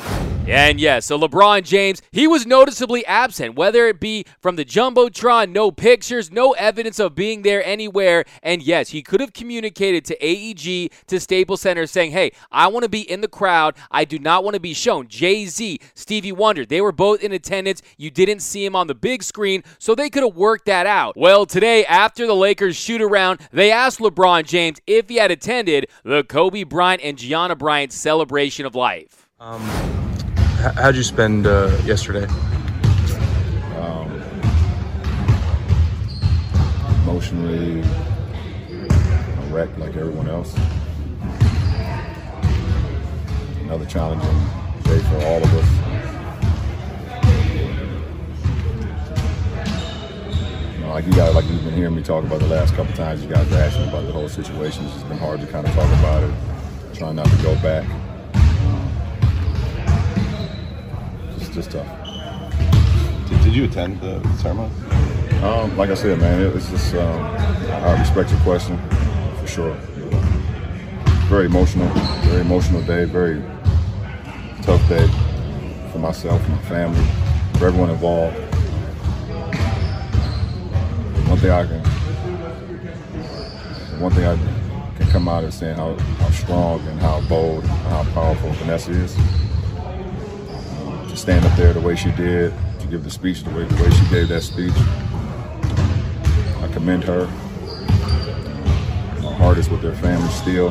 And 0.47 0.79
yes, 0.79 1.05
so 1.05 1.19
LeBron 1.19 1.63
James, 1.63 2.01
he 2.11 2.27
was 2.27 2.45
noticeably 2.47 3.05
absent, 3.05 3.55
whether 3.55 3.87
it 3.87 3.99
be 3.99 4.25
from 4.41 4.55
the 4.55 4.65
Jumbotron, 4.65 5.51
no 5.51 5.69
pictures, 5.69 6.31
no 6.31 6.53
evidence 6.53 6.99
of 6.99 7.13
being 7.13 7.43
there 7.43 7.63
anywhere. 7.63 8.25
And 8.41 8.63
yes, 8.63 8.89
he 8.89 9.03
could 9.03 9.21
have 9.21 9.31
communicated 9.31 10.05
to 10.05 10.17
AEG, 10.25 10.91
to 11.07 11.19
Staples 11.19 11.61
Center, 11.61 11.85
saying, 11.85 12.11
hey, 12.11 12.31
I 12.51 12.67
want 12.67 12.83
to 12.83 12.89
be 12.89 13.01
in 13.01 13.21
the 13.21 13.27
crowd. 13.27 13.75
I 13.91 14.05
do 14.05 14.17
not 14.17 14.43
want 14.43 14.55
to 14.55 14.59
be 14.59 14.73
shown. 14.73 15.07
Jay 15.07 15.45
Z, 15.45 15.79
Stevie 15.93 16.31
Wonder, 16.31 16.65
they 16.65 16.81
were 16.81 16.91
both 16.91 17.21
in 17.21 17.31
attendance. 17.31 17.83
You 17.97 18.09
didn't 18.09 18.39
see 18.39 18.65
him 18.65 18.75
on 18.75 18.87
the 18.87 18.95
big 18.95 19.21
screen, 19.21 19.63
so 19.77 19.93
they 19.93 20.09
could 20.09 20.23
have 20.23 20.35
worked 20.35 20.65
that 20.65 20.87
out. 20.87 21.15
Well, 21.15 21.45
today, 21.45 21.85
after 21.85 22.25
the 22.25 22.35
Lakers 22.35 22.75
shoot 22.75 23.01
around, 23.01 23.39
they 23.51 23.71
asked 23.71 23.99
LeBron 23.99 24.45
James 24.45 24.79
if 24.87 25.09
he 25.09 25.17
had 25.17 25.29
attended 25.29 25.87
the 26.03 26.23
Kobe 26.23 26.63
Bryant 26.63 27.03
and 27.03 27.17
Gianna 27.17 27.55
Bryant 27.55 27.93
celebration 27.93 28.28
of 28.31 28.75
life. 28.75 29.27
Um, 29.39 29.61
how'd 30.75 30.95
you 30.95 31.03
spend 31.03 31.47
uh, 31.47 31.75
yesterday? 31.83 32.27
Um, 33.79 34.21
emotionally 37.01 37.83
wrecked 39.49 39.77
like 39.79 39.95
everyone 39.95 40.29
else. 40.29 40.55
Another 43.63 43.85
challenging 43.85 44.29
day 44.83 44.99
for 44.99 45.15
all 45.25 45.43
of 45.43 45.53
us. 45.55 45.69
You 50.75 50.81
know, 50.81 50.89
like 50.89 51.05
you 51.05 51.13
guys, 51.13 51.33
like 51.33 51.45
you've 51.45 51.63
been 51.63 51.73
hearing 51.73 51.95
me 51.95 52.03
talk 52.03 52.23
about 52.23 52.39
the 52.39 52.47
last 52.47 52.75
couple 52.75 52.93
times, 52.95 53.23
you 53.23 53.29
guys 53.29 53.51
are 53.51 53.57
asking 53.57 53.87
about 53.87 54.05
the 54.05 54.11
whole 54.11 54.29
situation. 54.29 54.85
It's 54.85 54.93
just 54.93 55.07
been 55.07 55.17
hard 55.17 55.41
to 55.41 55.47
kind 55.47 55.67
of 55.67 55.73
talk 55.73 55.91
about 55.99 56.23
it, 56.23 56.33
trying 56.93 57.15
not 57.15 57.27
to 57.27 57.43
go 57.43 57.55
back. 57.55 57.85
Just, 61.53 61.71
just 61.71 61.71
tough. 61.71 63.27
Did, 63.27 63.41
did 63.41 63.53
you 63.55 63.63
attend 63.65 63.99
the 64.01 64.21
ceremony? 64.37 64.71
Um, 65.41 65.75
like 65.77 65.89
I 65.89 65.95
said, 65.95 66.19
man, 66.19 66.39
it, 66.41 66.55
it's 66.55 66.69
just 66.69 66.93
um, 66.93 67.23
I 67.23 67.99
respect 67.99 68.29
your 68.29 68.39
question 68.41 68.77
for 69.39 69.47
sure. 69.47 69.73
Very 71.27 71.47
emotional, 71.47 71.87
very 72.25 72.41
emotional 72.41 72.83
day, 72.83 73.05
very 73.05 73.41
tough 74.61 74.87
day 74.89 75.07
for 75.91 75.97
myself, 75.97 76.47
my 76.49 76.57
family, 76.63 77.03
for 77.57 77.65
everyone 77.65 77.89
involved. 77.89 78.37
One 81.27 81.39
thing 81.39 81.49
I 81.49 81.65
can, 81.65 81.81
one 83.99 84.11
thing 84.11 84.25
I 84.25 84.35
can 84.97 85.07
come 85.09 85.27
out 85.27 85.43
of 85.43 85.53
saying 85.53 85.77
how, 85.77 85.95
how 85.95 86.29
strong 86.29 86.79
and 86.87 86.99
how 86.99 87.21
bold 87.21 87.63
and 87.63 87.71
how 87.71 88.03
powerful 88.13 88.51
Vanessa 88.51 88.91
is. 88.91 89.17
Stand 91.19 91.43
up 91.45 91.57
there 91.57 91.73
the 91.73 91.81
way 91.81 91.97
she 91.97 92.11
did, 92.11 92.53
to 92.79 92.87
give 92.87 93.03
the 93.03 93.09
speech 93.09 93.43
the 93.43 93.49
way, 93.49 93.65
the 93.65 93.83
way 93.83 93.89
she 93.91 94.05
gave 94.09 94.29
that 94.29 94.41
speech. 94.41 94.71
I 96.63 96.69
commend 96.71 97.03
her. 97.03 97.25
My 99.21 99.33
heart 99.33 99.57
is 99.57 99.69
with 99.69 99.81
their 99.81 99.93
family 99.95 100.29
still, 100.29 100.67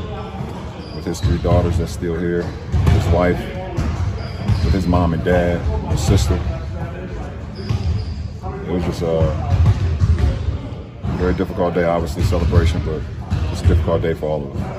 with 0.96 1.04
his 1.04 1.20
three 1.20 1.36
daughters 1.38 1.76
that's 1.76 1.92
still 1.92 2.18
here, 2.18 2.42
his 2.42 3.06
wife, 3.08 3.38
with 4.64 4.72
his 4.72 4.86
mom 4.86 5.12
and 5.12 5.22
dad, 5.22 5.60
his 5.90 6.00
sister. 6.00 6.40
It 8.42 8.72
was 8.72 8.82
just 8.84 9.02
a 9.02 9.30
very 11.18 11.34
difficult 11.34 11.74
day, 11.74 11.84
obviously, 11.84 12.22
celebration, 12.22 12.82
but 12.86 13.02
it's 13.52 13.60
a 13.60 13.66
difficult 13.68 14.00
day 14.00 14.14
for 14.14 14.26
all 14.26 14.50
of 14.50 14.56
us. 14.56 14.77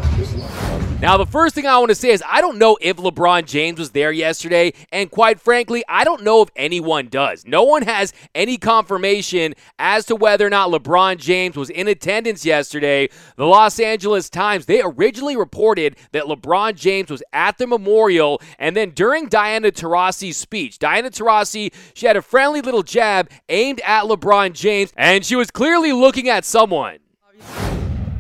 Now, 1.02 1.16
the 1.16 1.26
first 1.26 1.56
thing 1.56 1.66
I 1.66 1.78
want 1.78 1.90
to 1.90 1.96
say 1.96 2.10
is 2.10 2.22
I 2.28 2.42
don't 2.42 2.58
know 2.58 2.78
if 2.82 2.98
LeBron 2.98 3.46
James 3.46 3.80
was 3.80 3.92
there 3.92 4.12
yesterday, 4.12 4.74
and 4.92 5.10
quite 5.10 5.40
frankly, 5.40 5.82
I 5.88 6.04
don't 6.04 6.24
know 6.24 6.42
if 6.42 6.50
anyone 6.58 7.08
does. 7.08 7.46
No 7.46 7.64
one 7.64 7.84
has 7.84 8.12
any 8.36 8.58
confirmation 8.58 9.54
as 9.78 10.06
to 10.08 10.18
whether 10.18 10.46
or 10.46 10.50
not 10.50 10.72
LeBron 10.72 11.16
James 11.16 11.56
was 11.56 11.70
in 11.70 11.88
attendance 11.88 12.46
yesterday. 12.46 13.08
The 13.38 13.46
Los 13.46 13.80
Angeles 13.80 14.30
Times, 14.30 14.66
they 14.66 14.82
originally 14.84 15.38
reported 15.38 15.96
that 16.12 16.26
LeBron 16.26 16.76
James 16.76 17.10
was 17.10 17.24
at 17.32 17.58
the 17.58 17.66
memorial, 17.66 18.42
and 18.58 18.76
then 18.76 18.90
during 18.90 19.30
Diana 19.30 19.72
Taurasi's 19.72 20.36
speech, 20.36 20.80
Diana 20.80 21.12
Taurasi, 21.12 21.74
she 21.94 22.08
had 22.08 22.18
a 22.18 22.22
friendly 22.22 22.60
little 22.60 22.84
jab 22.84 23.30
aimed 23.48 23.80
at 23.86 24.04
LeBron 24.04 24.52
James, 24.52 24.92
and 24.98 25.26
she 25.26 25.38
was 25.38 25.50
clearly 25.50 25.94
looking 25.94 26.28
at 26.28 26.44
someone. 26.44 27.00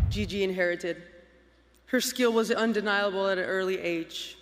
Gigi 0.10 0.46
inherited. 0.46 1.09
Her 1.90 2.02
skill 2.02 2.32
was 2.32 2.52
undeniable 2.52 3.28
at 3.28 3.40
an 3.40 3.46
early 3.46 3.80
age. 3.80 4.38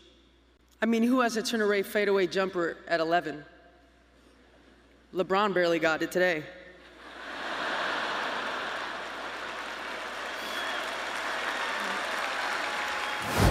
I 0.82 0.86
mean, 0.86 1.02
who 1.02 1.22
has 1.22 1.38
a 1.38 1.42
turn 1.42 1.62
away 1.62 1.82
fadeaway 1.82 2.28
jumper 2.28 2.78
at 2.88 3.00
11? 3.00 3.44
LeBron 5.14 5.54
barely 5.54 5.80
got 5.80 6.02
it 6.02 6.12
today. 6.12 6.44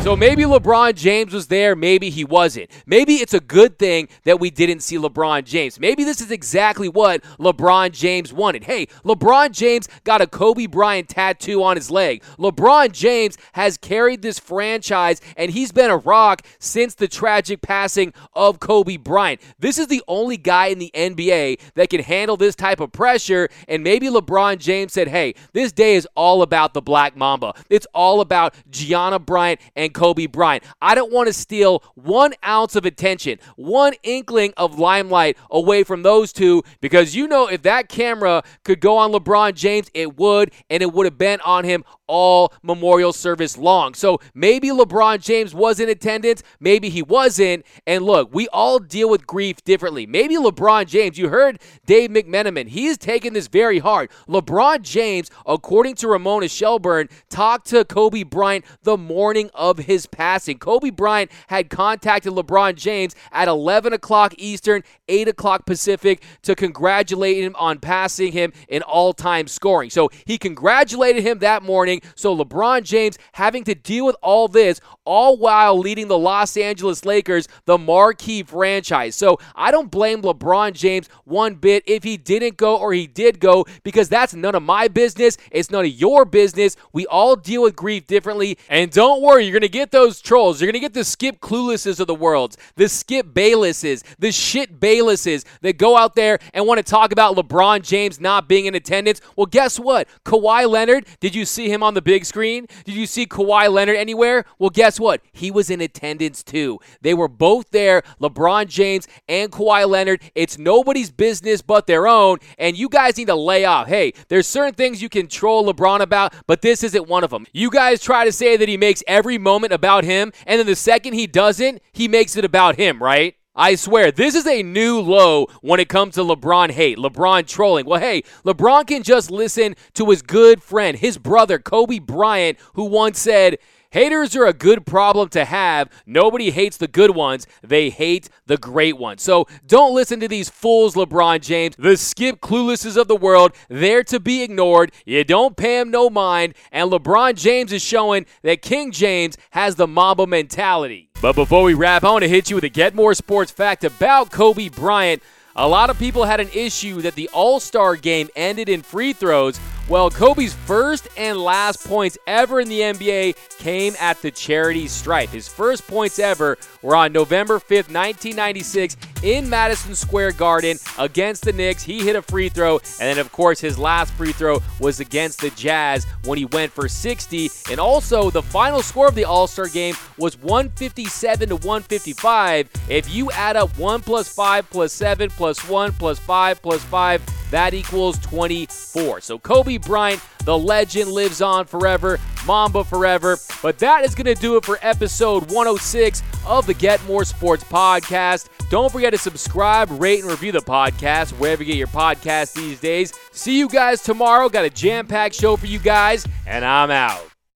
So 0.06 0.14
maybe 0.14 0.44
LeBron 0.44 0.94
James 0.94 1.32
was 1.32 1.48
there, 1.48 1.74
maybe 1.74 2.10
he 2.10 2.24
wasn't. 2.24 2.70
Maybe 2.86 3.14
it's 3.14 3.34
a 3.34 3.40
good 3.40 3.76
thing 3.76 4.08
that 4.22 4.38
we 4.38 4.50
didn't 4.50 4.78
see 4.78 4.98
LeBron 4.98 5.42
James. 5.42 5.80
Maybe 5.80 6.04
this 6.04 6.20
is 6.20 6.30
exactly 6.30 6.88
what 6.88 7.24
LeBron 7.40 7.90
James 7.90 8.32
wanted. 8.32 8.62
Hey, 8.62 8.86
LeBron 9.04 9.50
James 9.50 9.88
got 10.04 10.20
a 10.20 10.28
Kobe 10.28 10.66
Bryant 10.66 11.08
tattoo 11.08 11.60
on 11.60 11.74
his 11.74 11.90
leg. 11.90 12.22
LeBron 12.38 12.92
James 12.92 13.36
has 13.54 13.76
carried 13.76 14.22
this 14.22 14.38
franchise 14.38 15.20
and 15.36 15.50
he's 15.50 15.72
been 15.72 15.90
a 15.90 15.96
rock 15.96 16.42
since 16.60 16.94
the 16.94 17.08
tragic 17.08 17.60
passing 17.60 18.12
of 18.32 18.60
Kobe 18.60 18.98
Bryant. 18.98 19.40
This 19.58 19.76
is 19.76 19.88
the 19.88 20.04
only 20.06 20.36
guy 20.36 20.66
in 20.66 20.78
the 20.78 20.92
NBA 20.94 21.58
that 21.74 21.90
can 21.90 22.00
handle 22.00 22.36
this 22.36 22.54
type 22.54 22.78
of 22.78 22.92
pressure 22.92 23.48
and 23.66 23.82
maybe 23.82 24.06
LeBron 24.06 24.58
James 24.58 24.92
said, 24.92 25.08
"Hey, 25.08 25.34
this 25.52 25.72
day 25.72 25.96
is 25.96 26.06
all 26.14 26.42
about 26.42 26.74
the 26.74 26.80
Black 26.80 27.16
Mamba. 27.16 27.54
It's 27.68 27.88
all 27.92 28.20
about 28.20 28.54
Gianna 28.70 29.18
Bryant 29.18 29.60
and 29.74 29.95
Kobe 29.96 30.26
Bryant. 30.26 30.62
I 30.82 30.94
don't 30.94 31.10
want 31.10 31.26
to 31.28 31.32
steal 31.32 31.82
one 31.94 32.34
ounce 32.46 32.76
of 32.76 32.84
attention, 32.84 33.38
one 33.56 33.94
inkling 34.02 34.52
of 34.58 34.78
limelight 34.78 35.38
away 35.50 35.84
from 35.84 36.02
those 36.02 36.34
two 36.34 36.62
because 36.82 37.16
you 37.16 37.26
know 37.26 37.48
if 37.48 37.62
that 37.62 37.88
camera 37.88 38.42
could 38.62 38.80
go 38.80 38.98
on 38.98 39.10
LeBron 39.10 39.54
James, 39.54 39.90
it 39.94 40.18
would, 40.18 40.52
and 40.68 40.82
it 40.82 40.92
would 40.92 41.06
have 41.06 41.16
been 41.16 41.40
on 41.40 41.64
him 41.64 41.82
all 42.06 42.52
memorial 42.62 43.12
service 43.12 43.56
long. 43.58 43.94
So 43.94 44.20
maybe 44.34 44.68
LeBron 44.68 45.20
James 45.20 45.54
was 45.54 45.80
in 45.80 45.88
attendance, 45.88 46.42
maybe 46.60 46.88
he 46.88 47.02
wasn't. 47.02 47.64
And 47.86 48.04
look, 48.04 48.34
we 48.34 48.48
all 48.48 48.78
deal 48.78 49.08
with 49.08 49.26
grief 49.26 49.62
differently. 49.64 50.06
Maybe 50.06 50.36
LeBron 50.36 50.86
James, 50.86 51.18
you 51.18 51.28
heard 51.28 51.60
Dave 51.84 52.10
McMenamin, 52.10 52.68
he 52.68 52.86
is 52.86 52.98
taking 52.98 53.32
this 53.32 53.48
very 53.48 53.78
hard. 53.78 54.10
LeBron 54.28 54.82
James, 54.82 55.30
according 55.46 55.94
to 55.96 56.08
Ramona 56.08 56.48
Shelburne, 56.48 57.08
talked 57.28 57.66
to 57.68 57.84
Kobe 57.84 58.22
Bryant 58.22 58.64
the 58.82 58.96
morning 58.96 59.50
of 59.54 59.78
his 59.78 60.06
passing. 60.06 60.58
Kobe 60.58 60.90
Bryant 60.90 61.30
had 61.48 61.70
contacted 61.70 62.32
LeBron 62.32 62.76
James 62.76 63.14
at 63.32 63.48
11 63.48 63.92
o'clock 63.92 64.34
Eastern, 64.38 64.82
8 65.08 65.28
o'clock 65.28 65.66
Pacific 65.66 66.22
to 66.42 66.54
congratulate 66.54 67.42
him 67.42 67.54
on 67.58 67.78
passing 67.78 68.32
him 68.32 68.52
in 68.68 68.82
all 68.82 69.12
time 69.12 69.46
scoring. 69.48 69.90
So 69.90 70.10
he 70.24 70.38
congratulated 70.38 71.22
him 71.22 71.38
that 71.40 71.62
morning. 71.62 71.95
So 72.14 72.36
LeBron 72.36 72.82
James 72.82 73.18
having 73.32 73.64
to 73.64 73.74
deal 73.74 74.06
with 74.06 74.16
all 74.22 74.48
this, 74.48 74.80
all 75.04 75.36
while 75.36 75.78
leading 75.78 76.08
the 76.08 76.18
Los 76.18 76.56
Angeles 76.56 77.04
Lakers, 77.04 77.48
the 77.64 77.78
marquee 77.78 78.42
franchise. 78.42 79.14
So 79.14 79.38
I 79.54 79.70
don't 79.70 79.90
blame 79.90 80.22
LeBron 80.22 80.72
James 80.72 81.08
one 81.24 81.54
bit 81.54 81.82
if 81.86 82.02
he 82.04 82.16
didn't 82.16 82.56
go 82.56 82.76
or 82.76 82.92
he 82.92 83.06
did 83.06 83.40
go 83.40 83.66
because 83.82 84.08
that's 84.08 84.34
none 84.34 84.54
of 84.54 84.62
my 84.62 84.88
business. 84.88 85.36
It's 85.50 85.70
none 85.70 85.84
of 85.84 85.90
your 85.92 86.24
business. 86.24 86.76
We 86.92 87.06
all 87.06 87.36
deal 87.36 87.62
with 87.62 87.76
grief 87.76 88.06
differently. 88.06 88.58
And 88.68 88.90
don't 88.90 89.22
worry, 89.22 89.44
you're 89.44 89.52
going 89.52 89.62
to 89.62 89.68
get 89.68 89.90
those 89.90 90.20
trolls. 90.20 90.60
You're 90.60 90.66
going 90.66 90.80
to 90.80 90.86
get 90.86 90.94
the 90.94 91.04
Skip 91.04 91.40
Cluelesses 91.40 92.00
of 92.00 92.06
the 92.06 92.14
world, 92.14 92.56
the 92.76 92.88
Skip 92.88 93.28
Baylesses, 93.28 94.02
the 94.18 94.32
shit 94.32 94.80
Baylesses 94.80 95.44
that 95.60 95.78
go 95.78 95.96
out 95.96 96.14
there 96.14 96.38
and 96.52 96.66
want 96.66 96.78
to 96.78 96.84
talk 96.84 97.12
about 97.12 97.36
LeBron 97.36 97.82
James 97.82 98.20
not 98.20 98.48
being 98.48 98.66
in 98.66 98.74
attendance. 98.74 99.20
Well, 99.36 99.46
guess 99.46 99.78
what? 99.78 100.08
Kawhi 100.24 100.68
Leonard, 100.68 101.06
did 101.20 101.34
you 101.34 101.44
see 101.44 101.68
him 101.68 101.82
on 101.86 101.94
the 101.94 102.02
big 102.02 102.24
screen? 102.24 102.66
Did 102.84 102.94
you 102.94 103.06
see 103.06 103.26
Kawhi 103.26 103.72
Leonard 103.72 103.96
anywhere? 103.96 104.44
Well, 104.58 104.70
guess 104.70 105.00
what? 105.00 105.22
He 105.32 105.50
was 105.50 105.70
in 105.70 105.80
attendance 105.80 106.42
too. 106.42 106.78
They 107.00 107.14
were 107.14 107.28
both 107.28 107.70
there, 107.70 108.02
LeBron 108.20 108.66
James 108.66 109.08
and 109.28 109.50
Kawhi 109.50 109.88
Leonard. 109.88 110.20
It's 110.34 110.58
nobody's 110.58 111.10
business 111.10 111.62
but 111.62 111.86
their 111.86 112.06
own, 112.06 112.38
and 112.58 112.76
you 112.76 112.88
guys 112.88 113.16
need 113.16 113.28
to 113.28 113.34
lay 113.34 113.64
off. 113.64 113.86
Hey, 113.86 114.12
there's 114.28 114.46
certain 114.46 114.74
things 114.74 115.00
you 115.00 115.08
can 115.08 115.28
troll 115.28 115.72
LeBron 115.72 116.00
about, 116.00 116.34
but 116.46 116.62
this 116.62 116.82
isn't 116.82 117.08
one 117.08 117.24
of 117.24 117.30
them. 117.30 117.46
You 117.52 117.70
guys 117.70 118.02
try 118.02 118.24
to 118.24 118.32
say 118.32 118.56
that 118.56 118.68
he 118.68 118.76
makes 118.76 119.02
every 119.06 119.38
moment 119.38 119.72
about 119.72 120.04
him, 120.04 120.32
and 120.46 120.58
then 120.58 120.66
the 120.66 120.76
second 120.76 121.14
he 121.14 121.26
doesn't, 121.26 121.80
he 121.92 122.08
makes 122.08 122.36
it 122.36 122.44
about 122.44 122.76
him, 122.76 123.02
right? 123.02 123.36
I 123.58 123.74
swear, 123.74 124.12
this 124.12 124.34
is 124.34 124.46
a 124.46 124.62
new 124.62 125.00
low 125.00 125.46
when 125.62 125.80
it 125.80 125.88
comes 125.88 126.16
to 126.16 126.20
LeBron 126.20 126.70
hate, 126.70 126.98
LeBron 126.98 127.46
trolling. 127.48 127.86
Well, 127.86 128.00
hey, 128.00 128.22
LeBron 128.44 128.86
can 128.86 129.02
just 129.02 129.30
listen 129.30 129.76
to 129.94 130.10
his 130.10 130.20
good 130.20 130.62
friend, 130.62 130.98
his 130.98 131.16
brother, 131.16 131.58
Kobe 131.58 131.98
Bryant, 131.98 132.58
who 132.74 132.84
once 132.84 133.18
said, 133.18 133.56
Haters 133.90 134.36
are 134.36 134.44
a 134.44 134.52
good 134.52 134.84
problem 134.84 135.30
to 135.30 135.46
have. 135.46 135.88
Nobody 136.04 136.50
hates 136.50 136.76
the 136.76 136.86
good 136.86 137.16
ones, 137.16 137.46
they 137.62 137.88
hate 137.88 138.28
the 138.44 138.58
great 138.58 138.98
ones. 138.98 139.22
So 139.22 139.46
don't 139.66 139.94
listen 139.94 140.20
to 140.20 140.28
these 140.28 140.50
fools, 140.50 140.94
LeBron 140.94 141.40
James, 141.40 141.76
the 141.78 141.96
skip 141.96 142.42
cluelesses 142.42 143.00
of 143.00 143.08
the 143.08 143.16
world. 143.16 143.52
They're 143.70 144.04
to 144.04 144.20
be 144.20 144.42
ignored. 144.42 144.92
You 145.06 145.24
don't 145.24 145.56
pay 145.56 145.78
them 145.78 145.90
no 145.90 146.10
mind. 146.10 146.56
And 146.70 146.90
LeBron 146.90 147.36
James 147.36 147.72
is 147.72 147.82
showing 147.82 148.26
that 148.42 148.60
King 148.60 148.92
James 148.92 149.38
has 149.52 149.76
the 149.76 149.86
Mamba 149.86 150.26
mentality. 150.26 151.05
But 151.22 151.34
before 151.34 151.62
we 151.62 151.74
wrap, 151.74 152.04
I 152.04 152.10
want 152.10 152.22
to 152.24 152.28
hit 152.28 152.50
you 152.50 152.56
with 152.56 152.64
a 152.64 152.68
Get 152.68 152.94
More 152.94 153.14
Sports 153.14 153.50
fact 153.50 153.84
about 153.84 154.30
Kobe 154.30 154.68
Bryant. 154.68 155.22
A 155.58 155.66
lot 155.66 155.88
of 155.88 155.98
people 155.98 156.24
had 156.24 156.40
an 156.40 156.50
issue 156.52 157.00
that 157.00 157.14
the 157.14 157.30
All 157.32 157.58
Star 157.58 157.96
game 157.96 158.28
ended 158.36 158.68
in 158.68 158.82
free 158.82 159.14
throws. 159.14 159.58
Well, 159.88 160.10
Kobe's 160.10 160.52
first 160.52 161.08
and 161.16 161.38
last 161.38 161.86
points 161.86 162.18
ever 162.26 162.60
in 162.60 162.68
the 162.68 162.80
NBA 162.80 163.36
came 163.58 163.94
at 163.98 164.20
the 164.20 164.30
charity 164.30 164.88
stripe. 164.88 165.30
His 165.30 165.48
first 165.48 165.86
points 165.86 166.18
ever 166.18 166.58
were 166.86 166.94
on 166.94 167.12
November 167.12 167.58
5th, 167.58 167.90
1996, 167.92 168.96
in 169.24 169.50
Madison 169.50 169.94
Square 169.94 170.32
Garden 170.32 170.78
against 170.98 171.44
the 171.44 171.52
Knicks. 171.52 171.82
He 171.82 172.04
hit 172.04 172.14
a 172.14 172.22
free 172.22 172.48
throw, 172.48 172.78
and 173.00 173.10
then, 173.10 173.18
of 173.18 173.32
course, 173.32 173.58
his 173.58 173.76
last 173.76 174.12
free 174.12 174.32
throw 174.32 174.60
was 174.78 175.00
against 175.00 175.40
the 175.40 175.50
Jazz 175.50 176.06
when 176.24 176.38
he 176.38 176.44
went 176.44 176.70
for 176.70 176.88
60. 176.88 177.50
And 177.70 177.80
also, 177.80 178.30
the 178.30 178.42
final 178.42 178.82
score 178.82 179.08
of 179.08 179.16
the 179.16 179.24
All 179.24 179.48
Star 179.48 179.66
game 179.66 179.96
was 180.16 180.38
157 180.38 181.48
to 181.48 181.56
155. 181.56 182.70
If 182.88 183.12
you 183.12 183.32
add 183.32 183.56
up 183.56 183.76
1 183.76 184.02
plus 184.02 184.28
5 184.28 184.70
plus 184.70 184.92
7 184.92 185.28
plus 185.30 185.68
1 185.68 185.92
plus 185.92 186.20
5 186.20 186.62
plus 186.62 186.84
5, 186.84 187.50
that 187.50 187.74
equals 187.74 188.18
24. 188.20 189.20
So 189.22 189.38
Kobe 189.40 189.78
Bryant, 189.78 190.20
the 190.46 190.56
legend, 190.56 191.12
lives 191.12 191.42
on 191.42 191.66
forever. 191.66 192.18
Mamba 192.46 192.84
forever. 192.84 193.36
But 193.60 193.78
that 193.80 194.04
is 194.04 194.14
going 194.14 194.32
to 194.32 194.40
do 194.40 194.56
it 194.56 194.64
for 194.64 194.78
episode 194.80 195.50
106 195.50 196.22
of 196.46 196.66
the 196.66 196.74
Get 196.74 197.04
More 197.06 197.24
Sports 197.24 197.64
podcast. 197.64 198.48
Don't 198.70 198.90
forget 198.90 199.12
to 199.12 199.18
subscribe, 199.18 199.90
rate, 199.90 200.20
and 200.20 200.30
review 200.30 200.52
the 200.52 200.60
podcast 200.60 201.32
wherever 201.32 201.62
you 201.62 201.72
get 201.72 201.76
your 201.76 201.88
podcast 201.88 202.54
these 202.54 202.80
days. 202.80 203.12
See 203.32 203.58
you 203.58 203.68
guys 203.68 204.00
tomorrow. 204.00 204.48
Got 204.48 204.64
a 204.64 204.70
jam 204.70 205.06
packed 205.06 205.34
show 205.34 205.56
for 205.56 205.66
you 205.66 205.78
guys, 205.78 206.24
and 206.46 206.64
I'm 206.64 206.90
out. 206.90 207.35